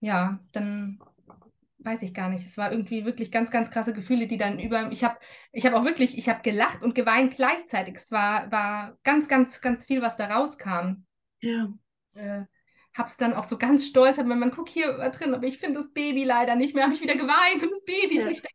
[0.00, 1.00] ja, dann
[1.78, 2.46] weiß ich gar nicht.
[2.46, 4.90] Es war irgendwie wirklich ganz, ganz krasse Gefühle, die dann über.
[4.90, 5.18] Ich habe
[5.52, 7.96] ich hab auch wirklich, ich habe gelacht und geweint gleichzeitig.
[7.96, 11.04] Es war, war ganz, ganz, ganz viel, was da rauskam.
[11.40, 11.72] ja.
[12.14, 12.44] Äh,
[12.96, 15.92] hab's dann auch so ganz stolz, aber man guckt hier drin, aber ich finde das
[15.92, 16.84] Baby leider nicht mehr.
[16.84, 18.30] Habe ich wieder geweint und das Baby ist Ja.
[18.30, 18.48] nicht da.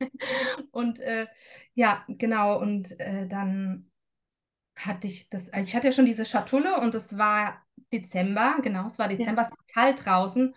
[0.70, 1.26] Und äh,
[1.74, 2.60] ja, genau.
[2.60, 3.90] Und äh, dann
[4.76, 8.86] hatte ich das, also ich hatte ja schon diese Schatulle und es war Dezember, genau,
[8.86, 10.54] es war Dezember, es war kalt draußen.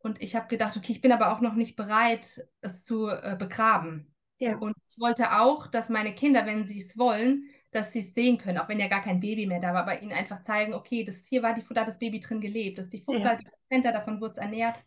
[0.00, 3.36] Und ich habe gedacht, okay, ich bin aber auch noch nicht bereit, es zu äh,
[3.36, 4.14] begraben.
[4.38, 4.56] Ja.
[4.56, 8.38] Und ich wollte auch, dass meine Kinder, wenn sie es wollen, dass sie es sehen
[8.38, 11.04] können, auch wenn ja gar kein Baby mehr da war, aber ihnen einfach zeigen, okay,
[11.04, 13.36] das hier war die, da hat das Baby drin gelebt, das ist die Frucht, Ja.
[13.36, 14.82] die Plazenta, davon wurde es ernährt.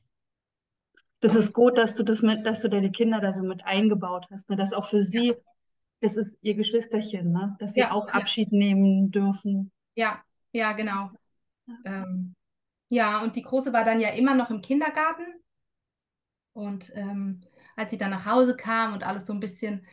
[1.21, 4.27] Das ist gut, dass du das mit, dass du deine Kinder da so mit eingebaut
[4.31, 4.57] hast, ne?
[4.57, 5.33] Dass auch für sie,
[6.01, 7.55] das ist ihr Geschwisterchen, ne?
[7.59, 8.13] Dass sie Ja, auch ja.
[8.13, 9.71] Abschied nehmen dürfen.
[9.95, 11.11] Ja, ja, genau.
[11.85, 12.35] Ähm,
[12.89, 15.25] ja, und die Große war dann ja immer noch im Kindergarten.
[16.53, 17.41] Und ähm,
[17.75, 19.85] als sie dann nach Hause kam und alles so ein bisschen,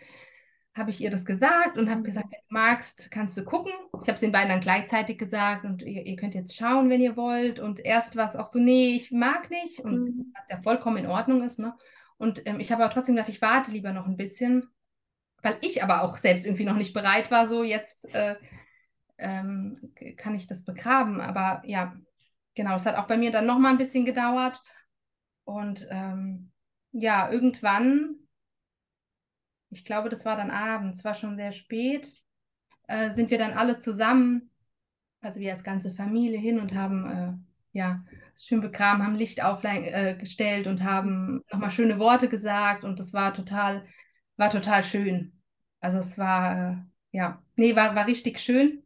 [0.79, 3.73] habe ich ihr das gesagt und habe gesagt, wenn du magst, kannst du gucken.
[4.03, 7.01] Ich habe es den beiden dann gleichzeitig gesagt und ihr, ihr könnt jetzt schauen, wenn
[7.01, 7.59] ihr wollt.
[7.61, 9.81] Und erst war es auch so, nee, ich mag nicht.
[9.81, 10.33] Und Mhm.
[10.35, 11.75] was ja vollkommen in Ordnung ist, ne?
[12.19, 14.69] Und ähm, ich habe aber trotzdem gedacht, ich warte lieber noch ein bisschen,
[15.43, 18.37] weil ich aber auch selbst irgendwie noch nicht bereit war, so jetzt äh,
[19.19, 21.21] ähm, kann ich das begraben.
[21.21, 21.95] Aber ja,
[22.55, 24.61] genau, es hat auch bei mir dann noch mal ein bisschen gedauert.
[25.45, 26.53] Und ähm,
[26.93, 28.17] ja, irgendwann,
[29.71, 32.15] ich glaube, das war dann abends, war schon sehr spät,
[32.89, 34.51] äh, sind wir dann alle zusammen,
[35.21, 38.05] also wir als ganze Familie hin und haben äh, ja
[38.37, 43.85] schön begraben, haben Licht aufgestellt und haben nochmal schöne Worte gesagt und das war total,
[44.37, 45.41] war total schön.
[45.81, 46.77] Also es war, äh,
[47.13, 48.85] ja, nee, war, war richtig schön.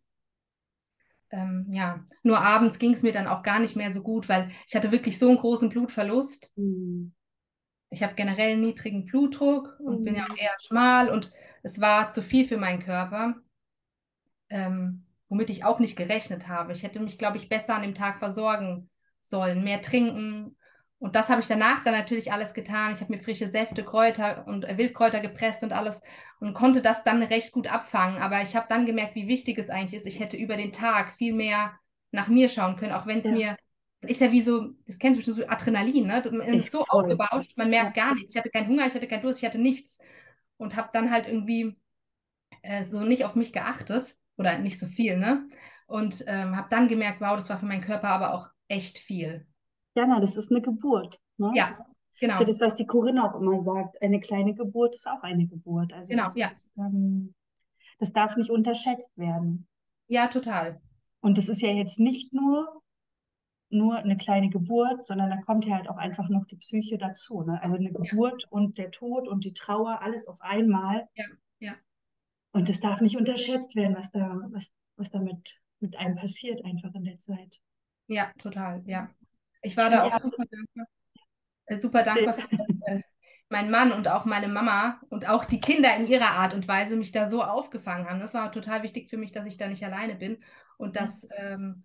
[1.30, 4.50] Ähm, ja, nur abends ging es mir dann auch gar nicht mehr so gut, weil
[4.66, 6.52] ich hatte wirklich so einen großen Blutverlust.
[6.56, 7.14] Mhm.
[7.92, 10.26] Ich habe generell niedrigen Blutdruck und bin ja Mhm.
[10.30, 11.30] auch eher schmal und
[11.62, 13.36] es war zu viel für meinen Körper,
[14.50, 16.72] ähm, womit ich auch nicht gerechnet habe.
[16.72, 18.90] Ich hätte mich, glaube ich, besser an dem Tag versorgen
[19.22, 20.56] sollen, mehr trinken.
[20.98, 22.92] Und das habe ich danach dann natürlich alles getan.
[22.92, 26.02] Ich habe mir frische Säfte, Kräuter und äh, Wildkräuter gepresst und alles
[26.38, 28.20] und konnte das dann recht gut abfangen.
[28.22, 30.06] Aber ich habe dann gemerkt, wie wichtig es eigentlich ist.
[30.06, 31.72] Ich hätte über den Tag viel mehr
[32.12, 33.30] nach mir schauen können, auch wenn es Ja.
[33.30, 33.56] mir
[34.10, 36.22] ist ja wie so, das kennst du bestimmt, so Adrenalin, ne?
[36.32, 37.02] Man ist so voll.
[37.02, 38.34] aufgebauscht, man merkt gar nichts.
[38.34, 39.98] Ich hatte keinen Hunger, ich hatte keinen Durst, ich hatte nichts.
[40.56, 41.76] Und habe dann halt irgendwie
[42.62, 45.48] äh, so nicht auf mich geachtet oder nicht so viel, ne?
[45.86, 49.46] Und ähm, habe dann gemerkt, wow, das war für meinen Körper aber auch echt viel.
[49.94, 51.52] Jana, das ist eine Geburt, ne?
[51.54, 52.34] Ja, Das genau.
[52.34, 54.00] ist ja das, was die Corinna auch immer sagt.
[54.02, 55.92] Eine kleine Geburt ist auch eine Geburt.
[55.92, 56.46] Also Genau, das ja.
[56.46, 57.34] ist, ähm,
[57.98, 59.66] das darf nicht unterschätzt werden.
[60.08, 60.80] Ja, total.
[61.20, 62.81] Und das ist ja jetzt nicht nur,
[63.72, 67.42] nur eine kleine Geburt, sondern da kommt ja halt auch einfach noch die Psyche dazu.
[67.42, 67.60] Ne?
[67.62, 71.08] Also eine Geburt und der Tod und die Trauer, alles auf einmal.
[71.14, 71.24] Ja,
[71.58, 71.74] ja.
[72.52, 75.56] Und das darf nicht unterschätzt werden, was da, was, was da mit,
[75.96, 77.60] einem passiert einfach in der Zeit.
[78.06, 79.10] Ja, total, ja.
[79.62, 80.86] Ich war da auch super dankbar,
[81.66, 83.02] äh, super dankbar für, dass äh,
[83.48, 86.96] mein Mann und auch meine Mama und auch die Kinder in ihrer Art und Weise
[86.96, 88.20] mich da so aufgefangen haben.
[88.20, 90.38] Das war total wichtig für mich, dass ich da nicht alleine bin
[90.78, 91.84] und dass ähm,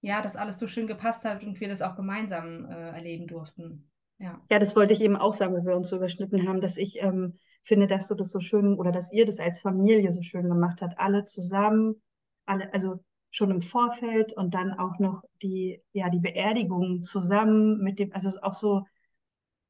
[0.00, 3.90] ja, das alles so schön gepasst hat und wir das auch gemeinsam äh, erleben durften.
[4.18, 6.76] Ja, Ja, das wollte ich eben auch sagen, weil wir uns so überschnitten haben, dass
[6.76, 10.22] ich ähm, finde, dass du das so schön oder dass ihr das als Familie so
[10.22, 12.02] schön gemacht habt, alle zusammen,
[12.46, 12.98] alle, also
[13.30, 18.40] schon im Vorfeld und dann auch noch die, ja, die Beerdigung zusammen mit dem, also
[18.40, 18.84] auch so,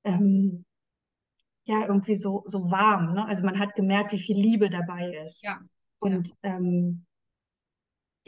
[0.04, 0.64] ähm,
[1.64, 3.26] ja, irgendwie so, so warm, ne?
[3.26, 5.42] Also man hat gemerkt, wie viel Liebe dabei ist.
[5.42, 5.60] ja,
[5.98, 7.04] Und ähm,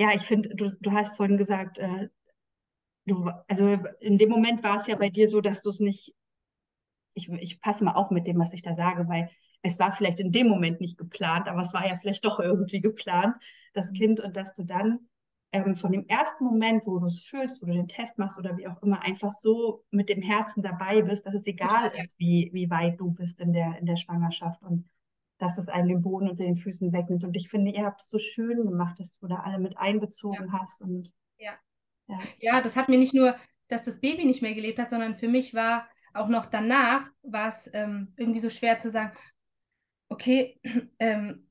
[0.00, 2.08] ja, ich finde, du, du hast vorhin gesagt, äh,
[3.06, 3.68] du, also
[4.00, 6.14] in dem Moment war es ja bei dir so, dass du es nicht,
[7.14, 9.30] ich, ich passe mal auf mit dem, was ich da sage, weil
[9.62, 12.80] es war vielleicht in dem Moment nicht geplant, aber es war ja vielleicht doch irgendwie
[12.80, 13.34] geplant,
[13.74, 13.94] das Mhm.
[13.94, 15.00] Kind, und dass du dann
[15.52, 18.56] ähm, von dem ersten Moment, wo du es fühlst, wo du den Test machst oder
[18.56, 22.50] wie auch immer, einfach so mit dem Herzen dabei bist, dass es egal ist, wie,
[22.52, 24.88] wie weit du bist in der, in der Schwangerschaft und
[25.40, 27.24] dass es einen den Boden unter den Füßen wegnimmt.
[27.24, 30.52] Und ich finde, ihr habt es so schön gemacht, dass du da alle mit einbezogen
[30.52, 31.52] hast und Ja.
[32.06, 32.18] ja.
[32.38, 33.34] Ja, das hat mir nicht nur,
[33.68, 37.48] dass das Baby nicht mehr gelebt hat, sondern für mich war auch noch danach, war
[37.48, 39.16] es ähm, irgendwie so schwer zu sagen,
[40.08, 40.60] okay,
[40.98, 41.46] ähm,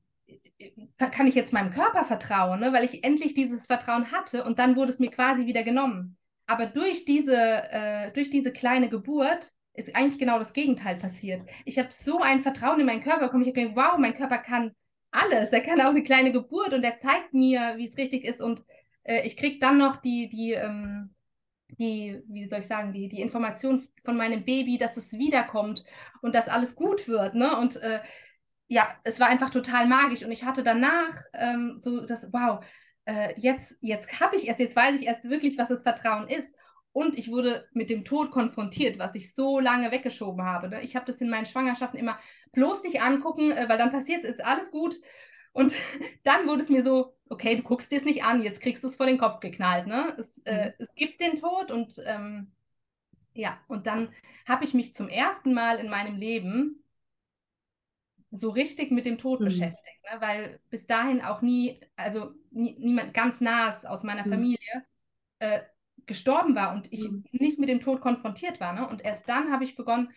[0.98, 2.72] kann ich jetzt meinem Körper vertrauen, ne?
[2.72, 6.16] weil ich endlich dieses Vertrauen hatte und dann wurde es mir quasi wieder genommen.
[6.46, 11.42] Aber durch diese, äh, durch diese kleine Geburt ist eigentlich genau das Gegenteil passiert.
[11.64, 13.42] Ich habe so ein Vertrauen in meinen Körper bekommen.
[13.42, 14.72] Ich habe gedacht, wow, mein Körper kann
[15.10, 15.52] alles.
[15.52, 18.40] Er kann auch eine kleine Geburt und er zeigt mir, wie es richtig ist.
[18.40, 18.64] Und
[19.04, 21.14] äh, ich kriege dann noch die, die, ähm,
[21.78, 25.84] die, wie soll ich sagen, die, die Information von meinem Baby, dass es wiederkommt
[26.20, 27.34] und dass alles gut wird.
[27.34, 27.56] Ne?
[27.56, 28.00] Und äh,
[28.68, 30.24] ja, es war einfach total magisch.
[30.24, 32.64] Und ich hatte danach ähm, so das, wow,
[33.04, 36.54] äh, jetzt, jetzt habe ich erst, jetzt weiß ich erst wirklich, was das Vertrauen ist.
[36.92, 40.68] Und ich wurde mit dem Tod konfrontiert, was ich so lange weggeschoben habe.
[40.68, 40.82] Ne?
[40.82, 42.18] Ich habe das in meinen Schwangerschaften immer
[42.52, 44.96] bloß nicht angucken, äh, weil dann passiert es, ist alles gut.
[45.52, 45.72] Und
[46.24, 48.88] dann wurde es mir so, okay, du guckst dir es nicht an, jetzt kriegst du
[48.88, 49.86] es vor den Kopf geknallt.
[49.86, 50.14] Ne?
[50.18, 50.72] Es, äh, mhm.
[50.78, 52.52] es gibt den Tod und ähm,
[53.34, 54.12] ja, und dann
[54.48, 56.82] habe ich mich zum ersten Mal in meinem Leben
[58.32, 59.44] so richtig mit dem Tod mhm.
[59.46, 60.20] beschäftigt, ne?
[60.20, 64.30] weil bis dahin auch nie, also nie, niemand ganz nahes aus meiner mhm.
[64.30, 64.84] Familie
[65.38, 65.60] äh,
[66.06, 67.24] gestorben war und ich mhm.
[67.32, 68.72] nicht mit dem Tod konfrontiert war.
[68.72, 68.88] Ne?
[68.88, 70.10] Und erst dann habe ich begonnen,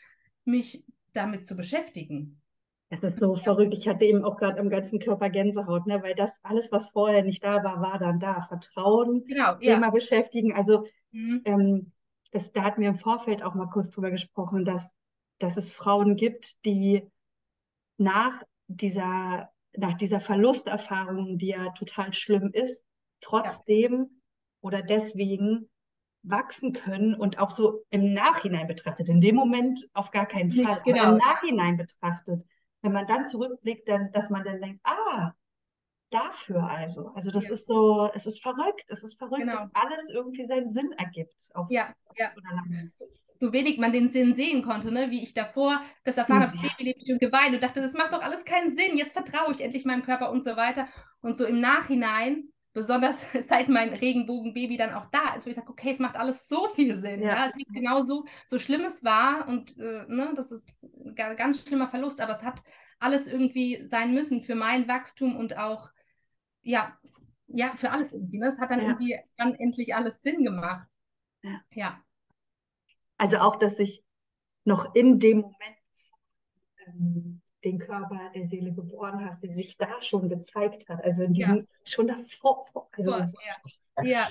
[0.45, 2.41] mich damit zu beschäftigen.
[2.89, 3.73] Das ist so verrückt.
[3.73, 6.03] Ich hatte eben auch gerade am ganzen Körper Gänsehaut, ne?
[6.03, 8.43] weil das alles, was vorher nicht da war, war dann da.
[8.43, 9.91] Vertrauen, genau, Thema ja.
[9.91, 10.53] beschäftigen.
[10.53, 11.41] Also mhm.
[11.45, 11.91] ähm,
[12.31, 14.95] das, da hatten wir im Vorfeld auch mal kurz drüber gesprochen, dass,
[15.39, 17.09] dass es Frauen gibt, die
[17.97, 22.85] nach dieser, nach dieser Verlusterfahrung, die ja total schlimm ist,
[23.21, 24.05] trotzdem ja.
[24.61, 25.69] oder deswegen
[26.23, 29.09] wachsen können und auch so im Nachhinein betrachtet.
[29.09, 30.65] In dem Moment auf gar keinen Fall.
[30.65, 31.11] Nicht, genau.
[31.11, 32.43] Im Nachhinein betrachtet
[32.83, 35.31] wenn man dann zurückblickt, dann, dass man dann denkt, ah,
[36.11, 37.07] dafür also.
[37.15, 37.53] Also das ja.
[37.53, 39.53] ist so, es ist verrückt, es ist verrückt, genau.
[39.53, 41.49] dass alles irgendwie seinen Sinn ergibt.
[41.55, 42.29] Auf ja, ja.
[42.93, 43.05] So,
[43.39, 45.09] so wenig man den Sinn sehen konnte, ne?
[45.09, 48.13] wie ich davor das erfahren habe, das Baby lebt und geweint und dachte, das macht
[48.13, 50.87] doch alles keinen Sinn, jetzt vertraue ich endlich meinem Körper und so weiter.
[51.21, 55.69] Und so im Nachhinein, besonders seit mein Regenbogenbaby dann auch da ist, wo ich sage,
[55.69, 57.21] okay, es macht alles so viel Sinn.
[57.21, 57.45] Ja, ja?
[57.45, 61.87] es liegt genauso, so schlimm es war und äh, ne, das ist ein ganz schlimmer
[61.87, 62.61] Verlust, aber es hat
[62.99, 65.89] alles irgendwie sein müssen für mein Wachstum und auch,
[66.61, 66.97] ja,
[67.47, 68.39] ja, für alles irgendwie.
[68.39, 68.47] Ne?
[68.47, 68.87] Es hat dann ja.
[68.87, 70.87] irgendwie dann endlich alles Sinn gemacht.
[71.43, 71.61] Ja.
[71.71, 72.03] ja.
[73.17, 74.03] Also auch, dass ich
[74.63, 75.77] noch in dem Moment
[76.87, 81.03] ähm, den Körper der Seele geboren hast, die sich da schon gezeigt hat.
[81.03, 81.65] Also in diesem, ja.
[81.85, 82.65] schon davor.
[82.91, 83.25] Also Boah,
[83.97, 84.03] ja.
[84.03, 84.27] ja.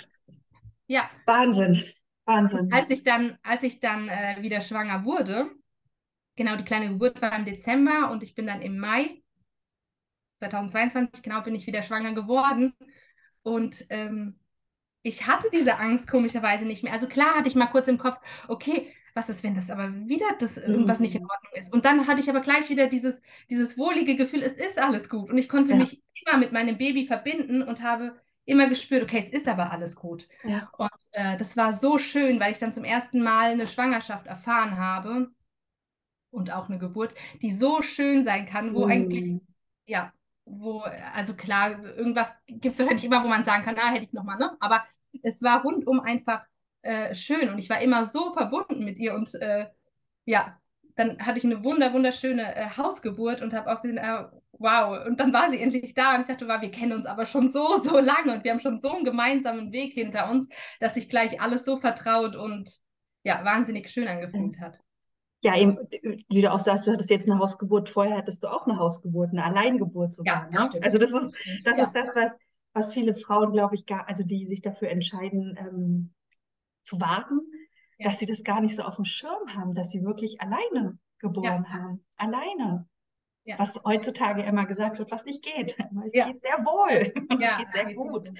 [0.87, 1.11] ja.
[1.26, 1.83] Wahnsinn.
[2.24, 2.72] Wahnsinn.
[2.72, 5.51] Als ich dann, als ich dann äh, wieder schwanger wurde,
[6.37, 9.22] genau, die kleine Geburt war im Dezember und ich bin dann im Mai
[10.37, 12.74] 2022, genau, bin ich wieder schwanger geworden.
[13.43, 14.39] Und ähm,
[15.03, 16.93] ich hatte diese Angst komischerweise nicht mehr.
[16.93, 18.18] Also klar hatte ich mal kurz im Kopf,
[18.49, 21.29] okay, was ist, wenn das aber wieder das irgendwas nicht in mhm.
[21.31, 21.73] Ordnung ist?
[21.73, 25.31] Und dann hatte ich aber gleich wieder dieses, dieses wohlige Gefühl, es ist alles gut.
[25.31, 25.79] Und ich konnte ja.
[25.79, 29.97] mich immer mit meinem Baby verbinden und habe immer gespürt, okay, es ist aber alles
[29.97, 30.29] gut.
[30.45, 30.71] Ja.
[30.77, 34.79] Und äh, das war so schön, weil ich dann zum ersten Mal eine Schwangerschaft erfahren
[34.79, 35.31] habe
[36.31, 38.91] und auch eine Geburt, die so schön sein kann, wo mm.
[38.91, 39.41] eigentlich,
[39.87, 40.13] ja,
[40.45, 40.81] wo,
[41.15, 44.39] also klar, irgendwas gibt es wahrscheinlich immer, wo man sagen kann, ah, hätte ich nochmal,
[44.39, 44.57] ne?
[44.59, 44.83] Aber
[45.23, 46.45] es war rundum einfach
[46.83, 49.66] äh, schön und ich war immer so verbunden mit ihr und äh,
[50.24, 50.59] ja,
[50.97, 55.18] dann hatte ich eine wunder, wunderschöne äh, Hausgeburt und habe auch gesehen, äh, wow, und
[55.18, 57.76] dann war sie endlich da und ich dachte, wow, wir kennen uns aber schon so,
[57.78, 60.49] so lange und wir haben schon so einen gemeinsamen Weg hinter uns,
[60.80, 62.70] dass sich gleich alles so vertraut und
[63.24, 64.80] ja, wahnsinnig schön angefühlt hat.
[65.45, 65.76] Ja, eben,
[66.28, 69.30] wie du auch sagst, du hattest jetzt eine Hausgeburt, vorher hattest du auch eine Hausgeburt,
[69.30, 70.49] eine Alleingeburt sogar.
[70.53, 70.80] Ja, ne?
[70.83, 71.85] Also das ist, das ja.
[71.85, 72.37] ist das, was,
[72.74, 76.14] was viele Frauen, glaube ich, gar, also die sich dafür entscheiden, ähm,
[76.83, 77.41] zu warten,
[77.99, 78.09] ja.
[78.09, 81.64] dass sie das gar nicht so auf dem Schirm haben, dass sie wirklich alleine geboren
[81.64, 81.70] ja.
[81.70, 82.05] haben.
[82.16, 82.89] Alleine.
[83.45, 83.59] Ja.
[83.59, 85.76] Was heutzutage immer gesagt wird, was nicht geht.
[86.05, 87.12] Es geht sehr wohl.
[87.41, 88.30] Es geht sehr gut.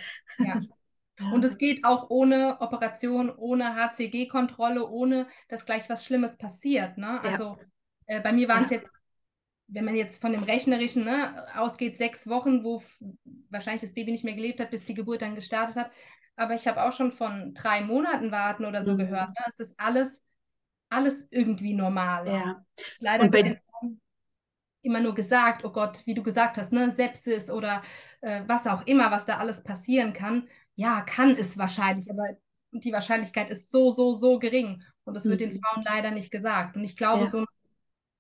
[1.19, 6.99] Und es geht auch ohne Operation, ohne HCG-Kontrolle, ohne dass gleich was Schlimmes passiert.
[6.99, 7.21] Ne?
[7.21, 7.59] Also
[8.07, 8.91] äh, bei mir waren es jetzt,
[9.69, 12.83] wenn man jetzt von dem Rechnerischen ne, ausgeht, sechs Wochen, wo
[13.51, 15.91] wahrscheinlich das Baby nicht mehr gelebt hat, bis die Geburt dann gestartet hat.
[16.43, 18.99] Aber ich habe auch schon von drei Monaten warten oder so mhm.
[18.99, 19.29] gehört.
[19.29, 19.45] Ne?
[19.53, 20.25] Es ist alles,
[20.89, 22.27] alles irgendwie normal.
[22.27, 22.65] Ja.
[22.99, 23.61] Leider wird den
[24.85, 27.83] immer nur gesagt, oh Gott, wie du gesagt hast, ne, Sepsis oder
[28.21, 32.25] äh, was auch immer, was da alles passieren kann ja, kann es wahrscheinlich, aber
[32.73, 34.83] die Wahrscheinlichkeit ist so, so, so gering.
[35.05, 35.31] Und das mhm.
[35.31, 35.61] wird den mhm.
[35.61, 36.77] Frauen leider nicht gesagt.
[36.77, 37.31] Und ich glaube, ja.
[37.31, 37.45] so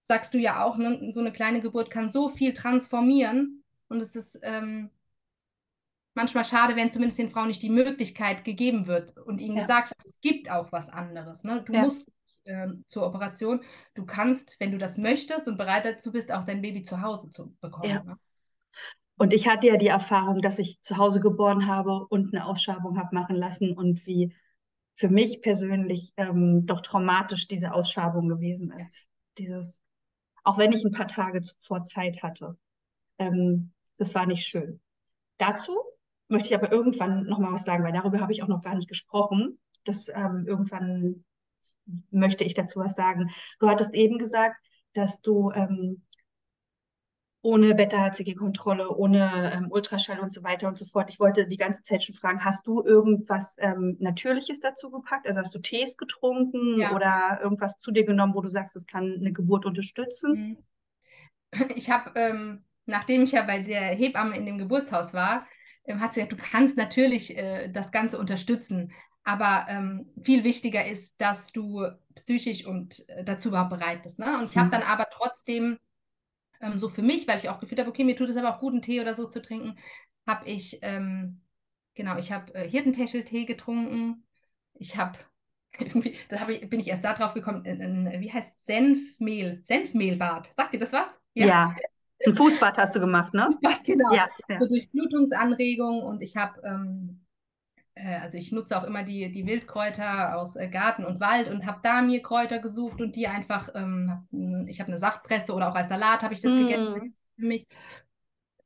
[0.04, 3.64] sagst du ja auch, ne, so eine kleine Geburt kann so viel transformieren.
[3.88, 4.90] Und es ist ähm,
[6.14, 9.62] manchmal schade, wenn zumindest den Frauen nicht die Möglichkeit gegeben wird und ihnen ja.
[9.62, 11.44] gesagt wird, es gibt auch was anderes.
[11.44, 11.62] Ne?
[11.64, 11.82] Du ja.
[11.82, 12.10] musst
[12.44, 13.62] ähm, zur Operation.
[13.94, 17.30] Du kannst, wenn du das möchtest und bereit dazu bist, auch dein Baby zu Hause
[17.30, 17.90] zu bekommen.
[17.90, 18.02] Ja.
[18.02, 18.16] Ne?
[19.16, 22.98] Und ich hatte ja die Erfahrung, dass ich zu Hause geboren habe und eine Ausschabung
[22.98, 24.34] habe machen lassen und wie
[24.94, 29.06] für mich persönlich ähm, doch traumatisch diese Ausschabung gewesen ist.
[29.38, 29.80] Dieses,
[30.44, 32.58] auch wenn ich ein paar Tage zuvor Zeit hatte.
[33.18, 34.80] Ähm, das war nicht schön.
[35.38, 35.78] Dazu
[36.32, 38.74] möchte ich aber irgendwann noch mal was sagen, weil darüber habe ich auch noch gar
[38.74, 39.58] nicht gesprochen.
[39.84, 41.24] Das ähm, irgendwann
[42.10, 43.30] möchte ich dazu was sagen.
[43.58, 44.56] Du hattest eben gesagt,
[44.94, 46.02] dass du ähm,
[47.42, 51.10] ohne Beta-HCG-Kontrolle, ohne ähm, Ultraschall und so weiter und so fort.
[51.10, 55.26] Ich wollte die ganze Zeit schon fragen, hast du irgendwas ähm, Natürliches dazu gepackt?
[55.26, 56.94] Also hast du Tees getrunken ja.
[56.94, 60.32] oder irgendwas zu dir genommen, wo du sagst, es kann eine Geburt unterstützen?
[60.32, 60.56] Mhm.
[61.74, 65.46] Ich habe, ähm, nachdem ich ja bei der Hebamme in dem Geburtshaus war,
[65.88, 68.92] hat sie gesagt, du kannst natürlich äh, das Ganze unterstützen.
[69.24, 74.18] Aber ähm, viel wichtiger ist, dass du psychisch und äh, dazu überhaupt bereit bist.
[74.18, 74.38] Ne?
[74.38, 74.72] Und ich habe mhm.
[74.72, 75.78] dann aber trotzdem
[76.60, 78.60] ähm, so für mich, weil ich auch gefühlt habe, okay, mir tut es aber auch
[78.60, 79.78] gut, einen Tee oder so zu trinken,
[80.26, 81.40] habe ich, ähm,
[81.94, 84.24] genau, ich habe äh, Hirtentäscheltee getrunken.
[84.74, 85.18] Ich habe
[85.78, 89.60] irgendwie, da hab ich, bin ich erst da drauf gekommen, in, in, wie heißt Senfmehl,
[89.64, 90.52] Senfmehlbad.
[90.54, 91.20] Sagt dir das was?
[91.34, 91.46] Ja.
[91.46, 91.76] ja.
[92.26, 93.44] Ein Fußbad hast du gemacht, ne?
[93.46, 94.12] Fußbad, genau.
[94.14, 94.60] Ja, ja.
[94.60, 97.22] So Durchblutungsanregung und ich habe ähm,
[97.94, 101.66] äh, also ich nutze auch immer die, die Wildkräuter aus äh, Garten und Wald und
[101.66, 105.74] habe da mir Kräuter gesucht und die einfach, ähm, ich habe eine Saftpresse oder auch
[105.74, 106.58] als Salat habe ich das mm.
[106.58, 107.66] gegessen für mich.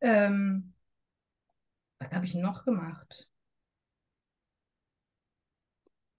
[0.01, 0.73] Ähm,
[1.99, 3.29] was habe ich noch gemacht?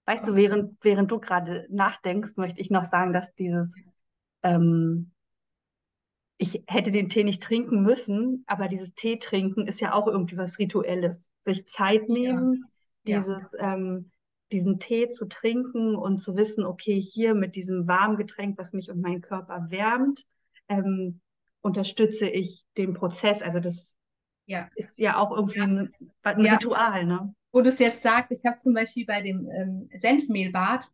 [0.06, 3.76] Weißt du, während, während du gerade nachdenkst, möchte ich noch sagen, dass dieses,
[4.42, 5.12] ähm,
[6.38, 10.36] ich hätte den Tee nicht trinken müssen, aber dieses Tee trinken ist ja auch irgendwie
[10.36, 11.30] was Rituelles.
[11.44, 12.68] Sich Zeit nehmen, ja
[13.08, 13.74] dieses, ja.
[13.74, 14.10] ähm,
[14.52, 18.90] diesen Tee zu trinken und zu wissen, okay, hier mit diesem warmen Getränk, was mich
[18.90, 20.24] und meinen Körper wärmt,
[20.68, 21.20] ähm,
[21.60, 23.42] unterstütze ich den Prozess.
[23.42, 23.96] Also das
[24.46, 24.68] ja.
[24.76, 26.40] ist ja auch irgendwie ein, ein.
[26.46, 27.34] Ritual, ne?
[27.50, 30.88] Wo du es jetzt sagst, ich habe zum Beispiel bei dem ähm, Senfmehlbad,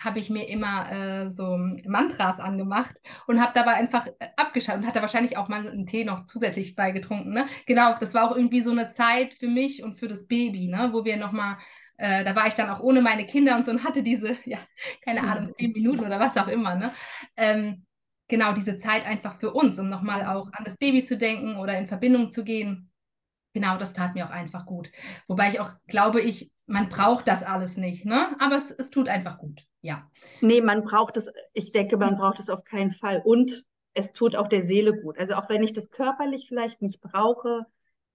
[0.00, 2.96] habe ich mir immer äh, so Mantras angemacht
[3.26, 6.74] und habe dabei einfach äh, abgeschaltet und hatte wahrscheinlich auch mal einen Tee noch zusätzlich
[6.74, 7.32] beigetrunken.
[7.32, 7.46] Ne?
[7.66, 10.90] Genau, das war auch irgendwie so eine Zeit für mich und für das Baby, ne?
[10.92, 11.58] wo wir nochmal,
[11.98, 14.58] äh, da war ich dann auch ohne meine Kinder und so und hatte diese, ja,
[15.04, 16.74] keine Ahnung, zehn Minuten oder was auch immer.
[16.76, 16.92] Ne?
[17.36, 17.84] Ähm,
[18.26, 21.78] genau, diese Zeit einfach für uns, um nochmal auch an das Baby zu denken oder
[21.78, 22.90] in Verbindung zu gehen.
[23.52, 24.90] Genau, das tat mir auch einfach gut.
[25.26, 28.36] Wobei ich auch glaube, ich, man braucht das alles nicht, ne?
[28.38, 30.10] Aber es, es tut einfach gut ja.
[30.40, 33.22] Nee, man braucht es, ich denke, man braucht es auf keinen Fall.
[33.24, 35.18] Und es tut auch der Seele gut.
[35.18, 37.66] Also auch wenn ich das körperlich vielleicht nicht brauche,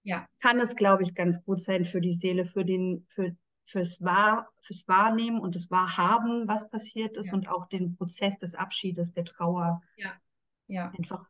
[0.04, 0.28] ja.
[0.42, 3.36] kann es, glaube ich, ganz gut sein für die Seele, für den, für,
[3.66, 7.34] fürs, Wahr, fürs Wahrnehmen und das Wahrhaben, was passiert ist ja.
[7.34, 9.82] und auch den Prozess des Abschiedes, der Trauer.
[9.98, 10.14] Ja.
[10.68, 10.92] ja.
[10.98, 11.26] Einfach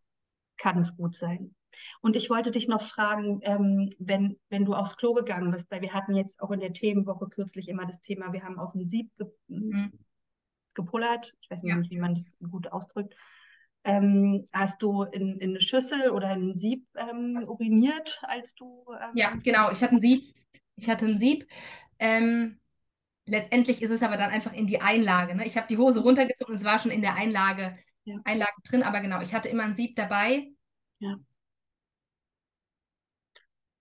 [0.57, 1.55] kann es gut sein.
[2.01, 5.81] Und ich wollte dich noch fragen, ähm, wenn, wenn du aufs Klo gegangen bist, weil
[5.81, 8.85] wir hatten jetzt auch in der Themenwoche kürzlich immer das Thema, wir haben auf ein
[8.85, 9.91] Sieb ge mhm
[10.75, 11.35] gepullert.
[11.41, 11.75] Ich weiß ja.
[11.75, 13.15] nicht, wie man das gut ausdrückt.
[13.83, 18.85] Ähm, hast du in, in, eine Schüssel oder in ein Sieb ähm, uriniert, als du.
[18.99, 19.71] Ähm, ja, genau.
[19.71, 20.33] Ich hatte ein Sieb.
[20.75, 21.47] Ich hatte ein Sieb.
[21.99, 22.59] Ähm,
[23.25, 25.35] letztendlich ist es aber dann einfach in die Einlage.
[25.35, 25.45] Ne?
[25.45, 28.19] Ich habe die Hose runtergezogen und es war schon in der Einlage, ja.
[28.23, 30.51] Einlage drin, aber genau, ich hatte immer ein Sieb dabei.
[30.99, 31.17] Ja.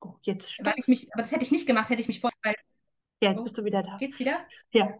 [0.00, 2.36] Oh, jetzt weil ich mich, aber das hätte ich nicht gemacht, hätte ich mich vorher,
[2.42, 2.54] weil
[3.22, 3.96] ja, jetzt bist du wieder da.
[3.98, 4.46] Geht's wieder?
[4.70, 4.96] Ja.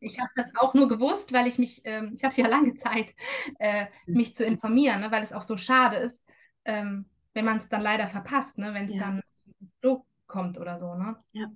[0.00, 3.14] Ich habe das auch nur gewusst, weil ich mich, ähm, ich hatte ja lange Zeit,
[3.60, 6.24] äh, mich zu informieren, ne, weil es auch so schade ist,
[6.64, 9.00] ähm, wenn man es dann leider verpasst, ne, wenn es ja.
[9.00, 9.22] dann
[9.60, 10.94] ins Klo kommt oder so.
[10.94, 11.16] Ne?
[11.32, 11.46] Ja.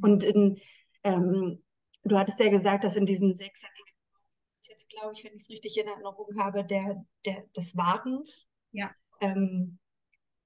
[0.00, 0.60] Und in,
[1.02, 1.62] ähm,
[2.04, 3.62] du hattest ja gesagt, dass in diesen sechs
[4.68, 8.48] jetzt glaube ich, wenn ich es richtig in Erinnerung habe, der, der, des Wartens.
[8.72, 8.90] Ja.
[9.20, 9.78] Ähm,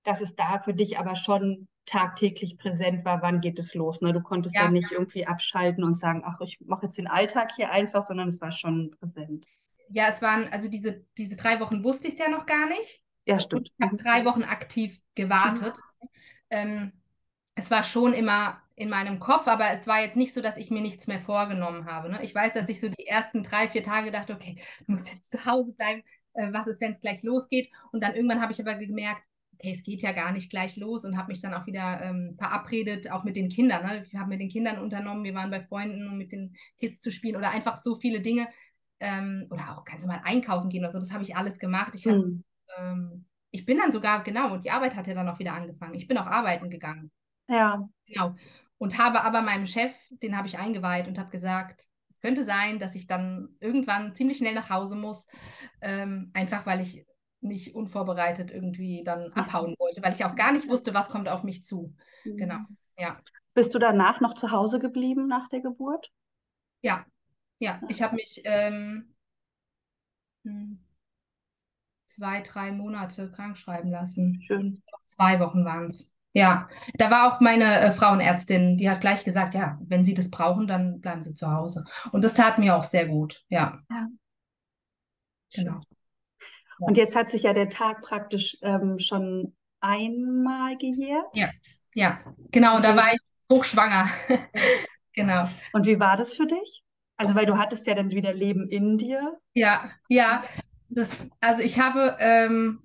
[0.04, 4.00] dass es da für dich aber schon tagtäglich präsent war, wann geht es los.
[4.00, 4.12] Ne?
[4.12, 4.62] Du konntest ja.
[4.62, 8.28] dann nicht irgendwie abschalten und sagen, ach, ich mache jetzt den Alltag hier einfach, sondern
[8.28, 9.48] es war schon präsent.
[9.88, 13.02] Ja, es waren, also diese, diese drei Wochen wusste ich ja noch gar nicht.
[13.24, 13.70] Ja, stimmt.
[13.76, 15.74] ich habe drei Wochen aktiv gewartet.
[16.00, 16.08] Mhm.
[16.50, 16.92] Ähm,
[17.54, 20.70] es war schon immer in meinem Kopf, aber es war jetzt nicht so, dass ich
[20.70, 22.08] mir nichts mehr vorgenommen habe.
[22.08, 22.20] Ne?
[22.22, 25.30] Ich weiß, dass ich so die ersten drei, vier Tage dachte, okay, du musst jetzt
[25.30, 26.02] zu Hause bleiben.
[26.34, 27.70] Äh, was ist, wenn es gleich losgeht?
[27.92, 29.22] Und dann irgendwann habe ich aber gemerkt,
[29.62, 32.34] hey, es geht ja gar nicht gleich los und habe mich dann auch wieder ähm,
[32.36, 33.86] verabredet, auch mit den Kindern.
[33.86, 34.04] Ne?
[34.04, 37.12] Ich habe mit den Kindern unternommen, wir waren bei Freunden, um mit den Kids zu
[37.12, 38.48] spielen oder einfach so viele Dinge.
[38.98, 41.94] Ähm, oder auch kannst du mal einkaufen gehen oder so, das habe ich alles gemacht.
[41.94, 42.44] Ich, hab, mhm.
[42.76, 45.94] ähm, ich bin dann sogar, genau, und die Arbeit hat ja dann auch wieder angefangen.
[45.94, 47.12] Ich bin auch arbeiten gegangen.
[47.48, 47.88] Ja.
[48.06, 48.34] Genau.
[48.78, 52.80] Und habe aber meinem Chef, den habe ich eingeweiht und habe gesagt, es könnte sein,
[52.80, 55.28] dass ich dann irgendwann ziemlich schnell nach Hause muss,
[55.80, 57.04] ähm, einfach weil ich
[57.42, 61.42] nicht unvorbereitet irgendwie dann abhauen wollte, weil ich auch gar nicht wusste, was kommt auf
[61.42, 61.94] mich zu.
[62.24, 62.36] Mhm.
[62.36, 62.58] Genau,
[62.96, 63.20] ja.
[63.54, 66.10] Bist du danach noch zu Hause geblieben nach der Geburt?
[66.80, 67.04] Ja,
[67.58, 67.80] ja.
[67.88, 69.14] Ich habe mich ähm,
[70.44, 70.78] hm,
[72.06, 74.40] zwei, drei Monate krank schreiben lassen.
[74.42, 74.82] Schön.
[75.04, 76.16] Zwei Wochen waren es.
[76.34, 80.30] Ja, da war auch meine äh, Frauenärztin, die hat gleich gesagt, ja, wenn Sie das
[80.30, 81.84] brauchen, dann bleiben Sie zu Hause.
[82.10, 83.80] Und das tat mir auch sehr gut, ja.
[83.90, 84.08] Ja.
[85.54, 85.80] Genau.
[86.82, 91.26] Und jetzt hat sich ja der Tag praktisch ähm, schon einmal gejährt.
[91.34, 91.50] Ja,
[91.94, 92.20] ja,
[92.50, 92.76] genau.
[92.76, 93.20] Und da war ich
[93.50, 94.08] hochschwanger.
[95.12, 95.48] genau.
[95.72, 96.82] Und wie war das für dich?
[97.16, 99.38] Also, weil du hattest ja dann wieder Leben in dir.
[99.54, 100.44] Ja, ja.
[100.88, 101.10] Das,
[101.40, 102.82] also ich habe, ähm,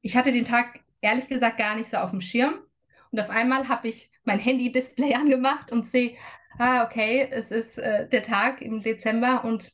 [0.00, 2.54] ich hatte den Tag ehrlich gesagt gar nicht so auf dem Schirm.
[3.10, 6.16] Und auf einmal habe ich mein Handy-Display angemacht und sehe,
[6.58, 9.72] ah, okay, es ist äh, der Tag im Dezember und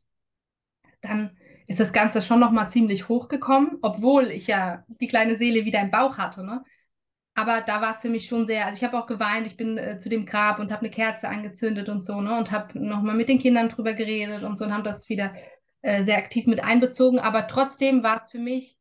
[1.00, 1.36] dann
[1.68, 5.90] ist das Ganze schon nochmal ziemlich hochgekommen, obwohl ich ja die kleine Seele wieder im
[5.90, 6.44] Bauch hatte.
[6.44, 6.64] Ne?
[7.34, 9.78] Aber da war es für mich schon sehr, also ich habe auch geweint, ich bin
[9.78, 12.36] äh, zu dem Grab und habe eine Kerze angezündet und so, ne?
[12.36, 15.32] Und habe nochmal mit den Kindern drüber geredet und so und haben das wieder
[15.82, 17.20] äh, sehr aktiv mit einbezogen.
[17.20, 18.76] Aber trotzdem war es für mich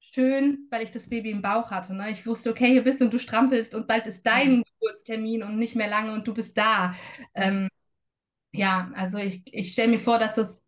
[0.00, 1.94] schön, weil ich das Baby im Bauch hatte.
[1.94, 2.10] Ne?
[2.10, 5.58] Ich wusste, okay, hier bist du und du strampelst und bald ist dein Geburtstermin und
[5.58, 6.94] nicht mehr lange und du bist da.
[7.34, 7.68] Ähm,
[8.52, 10.67] ja, also ich, ich stelle mir vor, dass das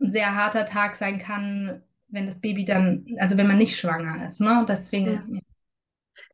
[0.00, 4.26] ein sehr harter Tag sein kann, wenn das Baby dann, also wenn man nicht schwanger
[4.26, 4.40] ist.
[4.40, 4.64] Ne?
[4.68, 5.34] Deswegen.
[5.34, 5.40] Ja.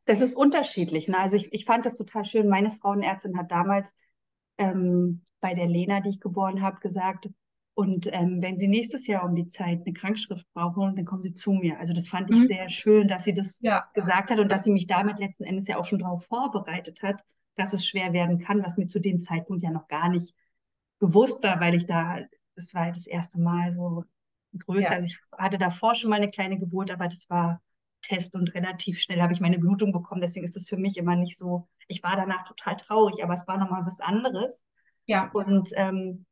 [0.05, 1.07] Das ist unterschiedlich.
[1.07, 1.17] Ne?
[1.17, 2.47] Also ich, ich fand das total schön.
[2.47, 3.93] Meine Frauenärztin hat damals
[4.57, 7.29] ähm, bei der Lena, die ich geboren habe, gesagt,
[7.73, 11.33] und ähm, wenn Sie nächstes Jahr um die Zeit eine Krankschrift brauchen, dann kommen Sie
[11.33, 11.79] zu mir.
[11.79, 12.45] Also das fand ich mhm.
[12.45, 13.89] sehr schön, dass sie das ja.
[13.93, 17.23] gesagt hat und dass sie mich damit letzten Endes ja auch schon darauf vorbereitet hat,
[17.55, 20.35] dass es schwer werden kann, was mir zu dem Zeitpunkt ja noch gar nicht
[20.99, 22.19] bewusst war, weil ich da,
[22.61, 24.05] das war das erste Mal so
[24.57, 24.89] größer.
[24.89, 24.95] Ja.
[24.95, 27.61] Also ich hatte davor schon mal eine kleine Geburt, aber das war
[28.01, 30.21] Test und relativ schnell habe ich meine Blutung bekommen.
[30.21, 33.47] Deswegen ist es für mich immer nicht so, ich war danach total traurig, aber es
[33.47, 34.65] war nochmal was anderes.
[35.05, 35.29] Ja.
[35.33, 36.25] Und ähm,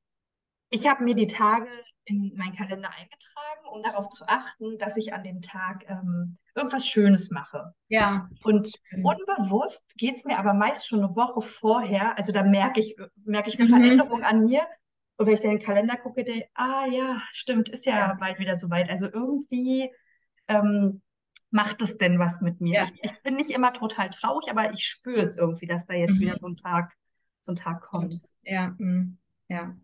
[0.70, 1.68] ich habe mir die Tage
[2.06, 6.88] in meinen Kalender eingetragen, um darauf zu achten, dass ich an dem Tag ähm, irgendwas
[6.88, 7.74] Schönes mache.
[7.88, 8.30] Ja.
[8.44, 8.74] Und
[9.04, 13.50] unbewusst geht es mir aber meist schon eine Woche vorher, also da merke ich, merke
[13.50, 13.74] ich eine mhm.
[13.74, 14.62] Veränderung an mir.
[15.20, 18.14] Und wenn ich dann in den Kalender gucke, denke ah ja, stimmt, ist ja, ja.
[18.14, 18.90] bald wieder soweit.
[18.90, 19.92] Also irgendwie
[20.48, 21.02] ähm,
[21.52, 22.76] macht es denn was mit mir?
[22.76, 22.84] Ja.
[22.84, 26.16] Ich, ich, bin nicht immer total traurig, aber ich spüre es irgendwie, dass da jetzt
[26.16, 26.20] mhm.
[26.22, 26.94] wieder so ein Tag,
[27.42, 28.22] so ein Tag kommt.
[28.44, 29.18] Ja, mhm.
[29.50, 29.76] ja.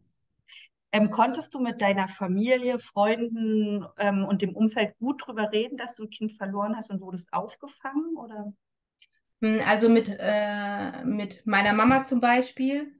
[0.93, 5.95] Ähm, konntest du mit deiner Familie, Freunden ähm, und dem Umfeld gut drüber reden, dass
[5.95, 8.15] du ein Kind verloren hast und wurdest aufgefangen?
[8.15, 8.53] Oder?
[9.41, 12.97] Hm, also mit, äh, mit meiner Mama zum Beispiel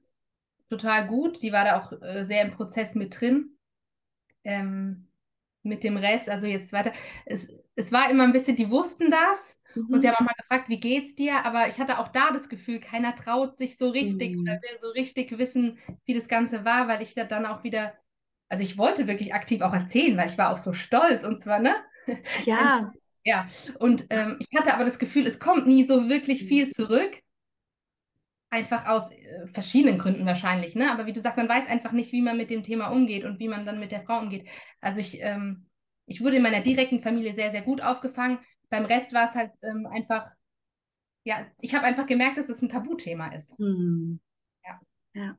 [0.70, 1.42] total gut.
[1.42, 3.58] Die war da auch äh, sehr im Prozess mit drin.
[4.44, 5.08] Ähm,
[5.66, 6.94] mit dem Rest, also jetzt weiter.
[7.26, 9.88] Es, es war immer ein bisschen, die wussten das mhm.
[9.88, 11.44] und sie haben auch mal gefragt, wie geht's dir?
[11.44, 14.42] Aber ich hatte auch da das Gefühl, keiner traut sich so richtig mhm.
[14.42, 17.94] oder will so richtig wissen, wie das Ganze war, weil ich da dann auch wieder,
[18.48, 21.60] also ich wollte wirklich aktiv auch erzählen, weil ich war auch so stolz und zwar,
[21.60, 21.76] ne?
[22.46, 22.94] Ja.
[23.24, 23.46] ja,
[23.80, 26.48] und ähm, ich hatte aber das Gefühl, es kommt nie so wirklich mhm.
[26.48, 27.22] viel zurück.
[28.50, 30.92] Einfach aus äh, verschiedenen Gründen wahrscheinlich, ne?
[30.92, 33.40] Aber wie du sagst, man weiß einfach nicht, wie man mit dem Thema umgeht und
[33.40, 34.48] wie man dann mit der Frau umgeht.
[34.82, 35.66] Also ich, ähm,
[36.06, 38.40] ich wurde in meiner direkten Familie sehr, sehr gut aufgefangen.
[38.70, 40.30] Beim Rest war es halt ähm, einfach,
[41.24, 43.58] ja, ich habe einfach gemerkt, dass es ein Tabuthema ist.
[43.58, 44.20] Hm.
[44.64, 44.80] Ja.
[45.14, 45.38] ja.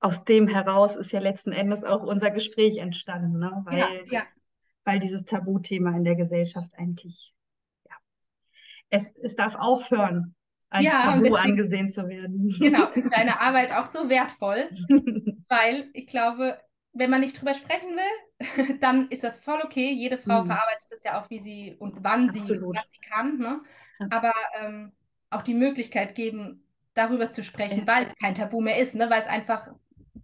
[0.00, 3.62] Aus dem heraus ist ja letzten Endes auch unser Gespräch entstanden, ne?
[3.64, 4.22] weil, ja, ja.
[4.84, 7.34] weil dieses Tabuthema in der Gesellschaft eigentlich,
[7.88, 7.96] ja,
[8.90, 10.34] es, es darf aufhören,
[10.74, 12.52] als ja, Tabu deswegen, angesehen zu werden.
[12.58, 14.68] Genau, ist deine Arbeit auch so wertvoll,
[15.48, 16.58] weil ich glaube,
[16.92, 19.92] wenn man nicht drüber sprechen will, dann ist das voll okay.
[19.92, 20.46] Jede Frau mhm.
[20.46, 23.38] verarbeitet das ja auch, wie sie und wann sie, was sie kann.
[23.38, 23.60] Ne?
[24.10, 24.92] Aber ähm,
[25.30, 26.64] auch die Möglichkeit geben,
[26.94, 27.86] darüber zu sprechen, ja.
[27.86, 29.10] weil es kein Tabu mehr ist, ne?
[29.10, 29.68] weil es einfach,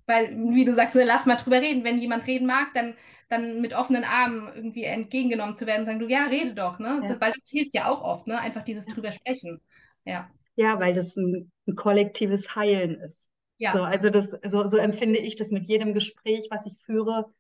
[0.06, 1.84] weil, wie du sagst, ne, lass mal drüber reden.
[1.84, 2.96] Wenn jemand reden mag, dann,
[3.28, 7.00] dann mit offenen Armen irgendwie entgegengenommen zu werden und sagen, du, ja, rede doch, ne?
[7.02, 7.08] Ja.
[7.08, 8.38] Das, weil das hilft ja auch oft, ne?
[8.38, 9.60] Einfach dieses drüber sprechen.
[10.04, 10.30] Ja.
[10.60, 13.30] Ja, weil das ein, ein kollektives Heilen ist.
[13.56, 13.72] Ja.
[13.72, 17.32] So, also das, so, so empfinde ich das mit jedem Gespräch, was ich führe,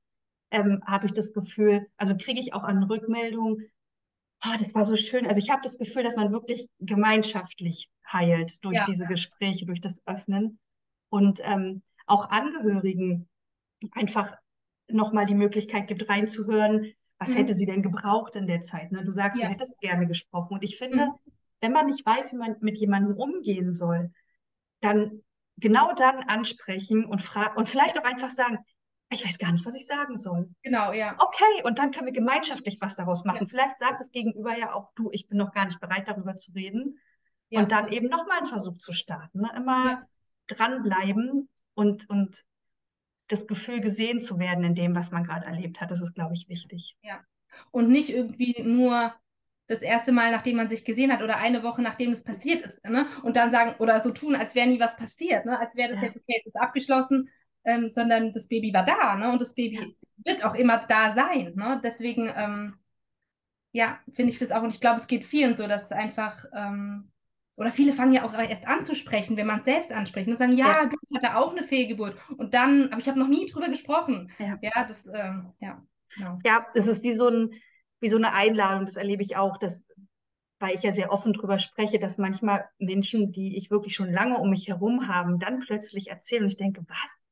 [0.50, 3.70] ähm, habe ich das Gefühl, also kriege ich auch an Rückmeldungen,
[4.42, 5.26] oh, das war so schön.
[5.26, 8.84] Also ich habe das Gefühl, dass man wirklich gemeinschaftlich heilt durch ja.
[8.84, 10.58] diese Gespräche, durch das Öffnen
[11.10, 13.28] und ähm, auch Angehörigen
[13.92, 14.34] einfach
[14.88, 17.34] nochmal die Möglichkeit gibt, reinzuhören, was mhm.
[17.34, 18.92] hätte sie denn gebraucht in der Zeit?
[18.92, 19.04] Ne?
[19.04, 19.46] Du sagst, ja.
[19.46, 20.54] du hättest gerne gesprochen.
[20.54, 21.32] Und ich finde, mhm.
[21.60, 24.12] Wenn man nicht weiß, wie man mit jemandem umgehen soll,
[24.80, 25.22] dann
[25.56, 28.58] genau dann ansprechen und fragen und vielleicht auch einfach sagen,
[29.12, 30.48] ich weiß gar nicht, was ich sagen soll.
[30.62, 31.16] Genau, ja.
[31.18, 33.42] Okay, und dann können wir gemeinschaftlich was daraus machen.
[33.42, 33.48] Ja.
[33.48, 36.52] Vielleicht sagt das Gegenüber ja auch, du, ich bin noch gar nicht bereit, darüber zu
[36.52, 36.98] reden.
[37.48, 37.60] Ja.
[37.60, 39.40] Und dann eben nochmal einen Versuch zu starten.
[39.40, 39.50] Ne?
[39.56, 40.06] Immer ja.
[40.46, 42.44] dranbleiben und, und
[43.26, 45.90] das Gefühl gesehen zu werden in dem, was man gerade erlebt hat.
[45.90, 46.96] Das ist, glaube ich, wichtig.
[47.02, 47.20] Ja.
[47.72, 49.12] Und nicht irgendwie nur
[49.70, 52.84] das erste Mal, nachdem man sich gesehen hat oder eine Woche, nachdem es passiert ist.
[52.84, 53.06] Ne?
[53.22, 55.46] Und dann sagen oder so tun, als wäre nie was passiert.
[55.46, 55.58] Ne?
[55.58, 56.06] Als wäre das ja.
[56.06, 57.28] jetzt okay, es ist abgeschlossen,
[57.64, 59.14] ähm, sondern das Baby war da.
[59.14, 59.30] Ne?
[59.30, 59.86] Und das Baby ja.
[60.24, 61.52] wird auch immer da sein.
[61.54, 61.80] Ne?
[61.84, 62.78] Deswegen, ähm,
[63.70, 64.62] ja, finde ich das auch.
[64.64, 66.44] Und ich glaube, es geht vielen so, dass es einfach.
[66.52, 67.12] Ähm,
[67.54, 70.38] oder viele fangen ja auch erst an zu sprechen, wenn man es selbst anspricht und
[70.38, 72.16] sagen, ja, ja, du hatte auch eine Fehlgeburt.
[72.38, 74.32] Und dann, aber ich habe noch nie drüber gesprochen.
[74.38, 75.80] Ja, ja das, ähm, ja.
[76.16, 76.38] Genau.
[76.44, 77.52] Ja, es ist wie so ein,
[78.00, 79.86] wie so eine Einladung, das erlebe ich auch, dass,
[80.58, 84.38] weil ich ja sehr offen drüber spreche, dass manchmal Menschen, die ich wirklich schon lange
[84.38, 87.26] um mich herum haben, dann plötzlich erzählen und ich denke, was?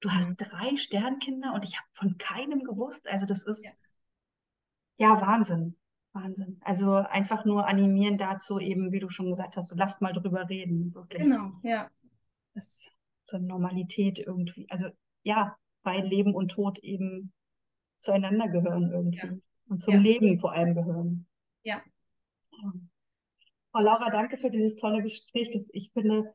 [0.00, 0.36] Du hast mhm.
[0.36, 3.08] drei Sternkinder und ich habe von keinem gewusst.
[3.08, 3.72] Also das ist ja,
[4.98, 5.76] ja Wahnsinn.
[6.12, 6.58] Wahnsinn.
[6.62, 10.48] Also einfach nur animieren dazu, eben, wie du schon gesagt hast, so lasst mal drüber
[10.48, 11.24] reden, wirklich.
[11.24, 11.90] Genau, ja.
[12.54, 12.90] Das
[13.24, 14.88] zur Normalität irgendwie, also
[15.22, 17.32] ja, weil Leben und Tod eben
[17.98, 19.26] zueinander gehören irgendwie.
[19.26, 19.32] Ja.
[19.68, 20.00] Und zum ja.
[20.00, 21.26] Leben vor allem gehören.
[21.64, 21.82] Ja.
[23.72, 25.50] Frau Laura, danke für dieses tolle Gespräch.
[25.52, 26.34] Das, ich finde,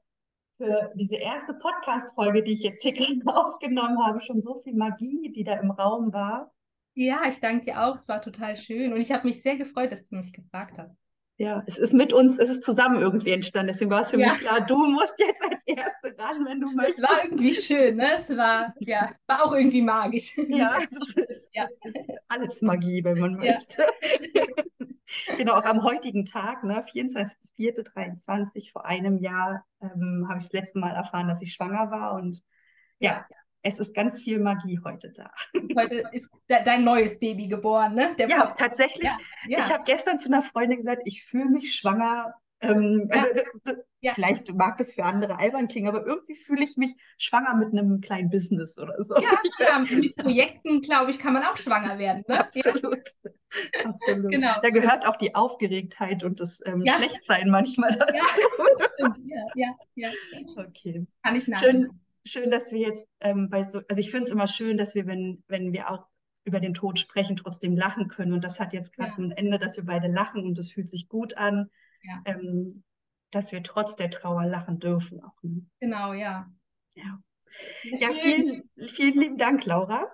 [0.57, 5.31] für diese erste Podcast-Folge, die ich jetzt hier gerade aufgenommen habe, schon so viel Magie,
[5.31, 6.53] die da im Raum war.
[6.93, 7.95] Ja, ich danke dir auch.
[7.95, 8.93] Es war total schön.
[8.93, 11.00] Und ich habe mich sehr gefreut, dass du mich gefragt hast.
[11.41, 13.69] Ja, es ist mit uns, es ist zusammen irgendwie entstanden.
[13.69, 14.31] Deswegen war es für ja.
[14.31, 16.99] mich klar, du musst jetzt als Erste ran, wenn du möchtest.
[16.99, 18.15] Es war irgendwie schön, ne?
[18.15, 20.37] Es war, ja, war auch irgendwie magisch.
[20.49, 21.63] Ja, es ist, ja.
[21.83, 23.87] ist alles Magie, wenn man möchte.
[24.35, 24.43] Ja.
[25.37, 30.77] genau, auch am heutigen Tag, ne, 24.04.23, vor einem Jahr, ähm, habe ich das letzte
[30.77, 32.13] Mal erfahren, dass ich schwanger war.
[32.13, 32.43] Und
[32.99, 33.25] ja
[33.63, 35.31] es ist ganz viel Magie heute da.
[35.75, 38.15] Heute ist de dein neues Baby geboren, ne?
[38.17, 39.03] Der ja, Pop tatsächlich.
[39.03, 39.59] Ja, ja.
[39.59, 42.33] Ich habe gestern zu einer Freundin gesagt, ich fühle mich schwanger.
[42.61, 43.41] Ähm, also,
[44.03, 48.01] Vielleicht mag das für andere albern klingen, aber irgendwie fühle ich mich schwanger mit einem
[48.01, 49.15] kleinen Business oder so.
[49.15, 52.23] Ja, ja mit Projekten, glaube ich, kann man auch schwanger werden.
[52.27, 52.39] Ne?
[52.39, 53.03] Absolut.
[53.83, 54.31] Absolut.
[54.31, 54.55] Genau.
[54.61, 58.13] Da gehört auch die Aufgeregtheit und das ähm, Schlechtsein manchmal dazu.
[58.79, 59.17] Ja, stimmt.
[59.25, 60.09] Ja, ja, ja.
[60.55, 61.05] Okay.
[61.23, 61.83] Kann ich nachdenken.
[61.83, 64.95] Schön, schön, dass wir jetzt ähm, bei so, also ich finde es immer schön, dass
[64.95, 66.05] wir, wenn, wenn wir auch
[66.43, 68.33] über den Tod sprechen, trotzdem lachen können.
[68.33, 69.15] Und das hat jetzt gerade ja.
[69.15, 71.69] zum Ende, dass wir beide lachen und es fühlt sich gut an,
[72.03, 72.21] ja.
[72.25, 72.83] ähm,
[73.29, 75.21] dass wir trotz der Trauer lachen dürfen.
[75.23, 75.65] Auch, ne?
[75.79, 76.51] Genau, ja.
[76.95, 77.19] Ja,
[77.83, 80.07] ja vielen, vielen lieben Dank, Laura.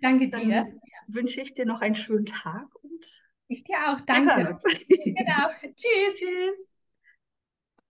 [0.00, 0.48] Danke dir.
[0.48, 4.00] Dann wünsche ich dir noch einen schönen Tag und ich dir auch.
[4.06, 4.56] Danke.
[5.04, 5.48] genau.
[5.62, 6.18] Tschüss.
[6.18, 6.73] Tschüss.